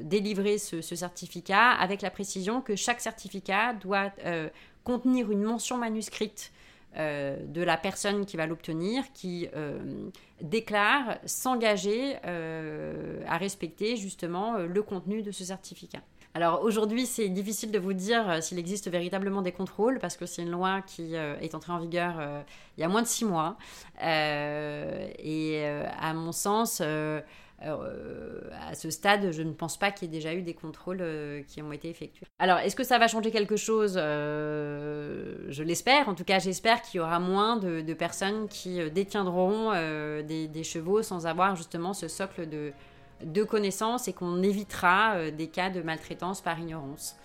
délivrer 0.04 0.58
ce, 0.58 0.82
certificat 0.82 1.72
avec 1.72 2.02
la 2.02 2.10
précision 2.10 2.62
que 2.62 2.76
chaque 2.76 3.00
certificat 3.00 3.74
doit 3.74 4.12
contenir 4.84 5.32
une 5.32 5.44
mention 5.44 5.78
manuscrite 5.78 6.52
euh, 6.98 7.36
de 7.48 7.62
la 7.62 7.76
personne 7.76 8.26
qui 8.26 8.38
va 8.38 8.48
l'obtenir, 8.48 9.04
qui 9.14 9.50
euh, 9.54 9.80
déclare 10.42 11.18
s'engager 11.26 12.16
euh, 12.26 13.22
à 13.28 13.38
respecter 13.38 13.98
justement 13.98 14.60
le 14.60 14.82
contenu 14.82 15.22
de 15.22 15.32
ce 15.32 15.44
certificat. 15.44 16.00
Alors 16.36 16.62
aujourd'hui, 16.62 17.08
c'est 17.08 17.30
difficile 17.30 17.72
de 17.72 17.80
vous 17.80 17.94
dire 17.94 18.44
s'il 18.44 18.60
existe 18.60 18.92
véritablement 18.92 19.42
des 19.42 19.54
contrôles 19.54 20.00
parce 20.00 20.18
que 20.18 20.28
c'est 20.28 20.44
une 20.44 20.52
loi 20.52 20.82
qui 20.82 21.16
est 21.16 21.56
entrée 21.56 21.72
en 21.72 21.80
vigueur 21.80 22.16
il 22.78 22.82
y 22.82 22.84
a 22.84 22.90
moins 22.90 23.02
de 23.02 23.08
six 23.08 23.24
mois. 23.24 23.58
et 24.02 25.66
à 25.98 26.14
mon 26.14 26.34
sens, 26.34 26.82
euh, 27.64 28.42
à 28.68 28.76
ce 28.76 28.90
stade, 28.90 29.32
je 29.32 29.42
ne 29.42 29.54
pense 29.54 29.78
pas 29.78 29.92
qu'il 29.92 30.08
y 30.08 30.12
ait 30.12 30.18
déjà 30.18 30.34
eu 30.34 30.42
des 30.42 30.54
contrôles 30.54 31.00
euh, 31.02 31.42
qui 31.48 31.62
ont 31.62 31.72
été 31.72 31.90
effectués. 31.90 32.28
Alors, 32.38 32.60
est-ce 32.60 32.76
que 32.76 32.84
ça 32.84 33.00
va 33.00 33.08
changer 33.08 33.32
quelque 33.32 33.56
chose 33.56 33.96
euh, 33.98 35.46
Je 35.50 35.64
l'espère. 35.64 36.10
En 36.10 36.16
tout 36.16 36.26
cas, 36.26 36.40
j'espère 36.40 36.82
qu'il 36.82 37.00
y 37.00 37.02
aura 37.02 37.20
moins 37.20 37.58
de, 37.58 37.94
personnes 37.94 38.50
qui 38.50 38.80
détiendront 38.92 39.72
des, 40.22 40.64
chevaux 40.64 41.02
sans 41.02 41.28
avoir 41.28 41.56
justement 41.56 41.94
ce 41.94 42.08
socle 42.08 42.50
de, 42.50 42.74
de 43.24 43.44
connaissances 43.44 44.08
et 44.08 44.14
qu'on 44.14 44.44
évitera 44.44 45.32
des 45.32 45.48
cas 45.48 45.70
de 45.70 45.82
maltraitance 45.82 46.42
par 46.42 46.60
ignorance. 46.60 47.16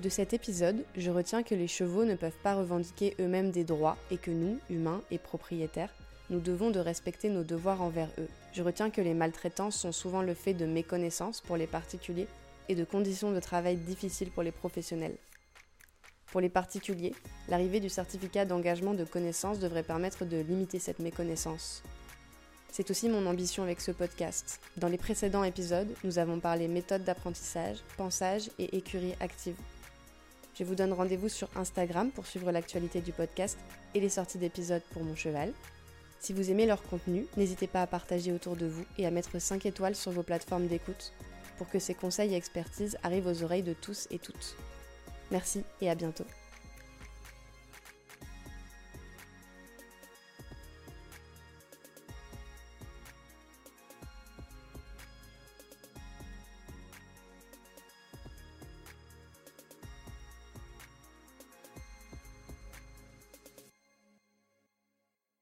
De 0.00 0.08
cet 0.08 0.32
épisode, 0.32 0.84
je 0.96 1.10
retiens 1.10 1.42
que 1.42 1.56
les 1.56 1.66
chevaux 1.66 2.04
ne 2.04 2.14
peuvent 2.14 2.38
pas 2.44 2.54
revendiquer 2.54 3.16
eux-mêmes 3.18 3.50
des 3.50 3.64
droits 3.64 3.96
et 4.12 4.16
que 4.16 4.30
nous, 4.30 4.60
humains 4.70 5.02
et 5.10 5.18
propriétaires, 5.18 5.92
nous 6.30 6.38
devons 6.38 6.70
de 6.70 6.78
respecter 6.78 7.30
nos 7.30 7.42
devoirs 7.42 7.82
envers 7.82 8.10
eux. 8.18 8.28
Je 8.52 8.62
retiens 8.62 8.90
que 8.90 9.00
les 9.00 9.14
maltraitances 9.14 9.76
sont 9.76 9.90
souvent 9.90 10.22
le 10.22 10.34
fait 10.34 10.54
de 10.54 10.66
méconnaissances 10.66 11.40
pour 11.40 11.56
les 11.56 11.66
particuliers 11.66 12.28
et 12.68 12.76
de 12.76 12.84
conditions 12.84 13.32
de 13.32 13.40
travail 13.40 13.76
difficiles 13.76 14.30
pour 14.30 14.44
les 14.44 14.52
professionnels. 14.52 15.16
Pour 16.30 16.40
les 16.42 16.50
particuliers, 16.50 17.14
l'arrivée 17.48 17.80
du 17.80 17.88
certificat 17.88 18.44
d'engagement 18.44 18.92
de 18.92 19.04
connaissance 19.04 19.58
devrait 19.58 19.82
permettre 19.82 20.26
de 20.26 20.36
limiter 20.38 20.78
cette 20.78 20.98
méconnaissance. 20.98 21.82
C'est 22.70 22.90
aussi 22.90 23.08
mon 23.08 23.26
ambition 23.26 23.62
avec 23.62 23.80
ce 23.80 23.92
podcast. 23.92 24.60
Dans 24.76 24.88
les 24.88 24.98
précédents 24.98 25.42
épisodes, 25.42 25.88
nous 26.04 26.18
avons 26.18 26.38
parlé 26.38 26.68
méthode 26.68 27.02
d'apprentissage, 27.02 27.78
pensage 27.96 28.50
et 28.58 28.76
écurie 28.76 29.14
active. 29.20 29.56
Je 30.54 30.64
vous 30.64 30.74
donne 30.74 30.92
rendez-vous 30.92 31.30
sur 31.30 31.48
Instagram 31.56 32.10
pour 32.10 32.26
suivre 32.26 32.52
l'actualité 32.52 33.00
du 33.00 33.12
podcast 33.12 33.56
et 33.94 34.00
les 34.00 34.10
sorties 34.10 34.38
d'épisodes 34.38 34.82
pour 34.92 35.04
mon 35.04 35.16
cheval. 35.16 35.52
Si 36.20 36.32
vous 36.32 36.50
aimez 36.50 36.66
leur 36.66 36.82
contenu, 36.82 37.26
n'hésitez 37.36 37.68
pas 37.68 37.82
à 37.82 37.86
partager 37.86 38.32
autour 38.32 38.56
de 38.56 38.66
vous 38.66 38.84
et 38.98 39.06
à 39.06 39.10
mettre 39.10 39.38
5 39.38 39.64
étoiles 39.64 39.94
sur 39.94 40.12
vos 40.12 40.22
plateformes 40.22 40.66
d'écoute 40.66 41.12
pour 41.56 41.68
que 41.68 41.78
ces 41.78 41.94
conseils 41.94 42.34
et 42.34 42.36
expertises 42.36 42.98
arrivent 43.02 43.28
aux 43.28 43.42
oreilles 43.42 43.62
de 43.62 43.72
tous 43.72 44.08
et 44.10 44.18
toutes. 44.18 44.56
Merci 45.30 45.64
et 45.80 45.90
à 45.90 45.94
bientôt. 45.94 46.24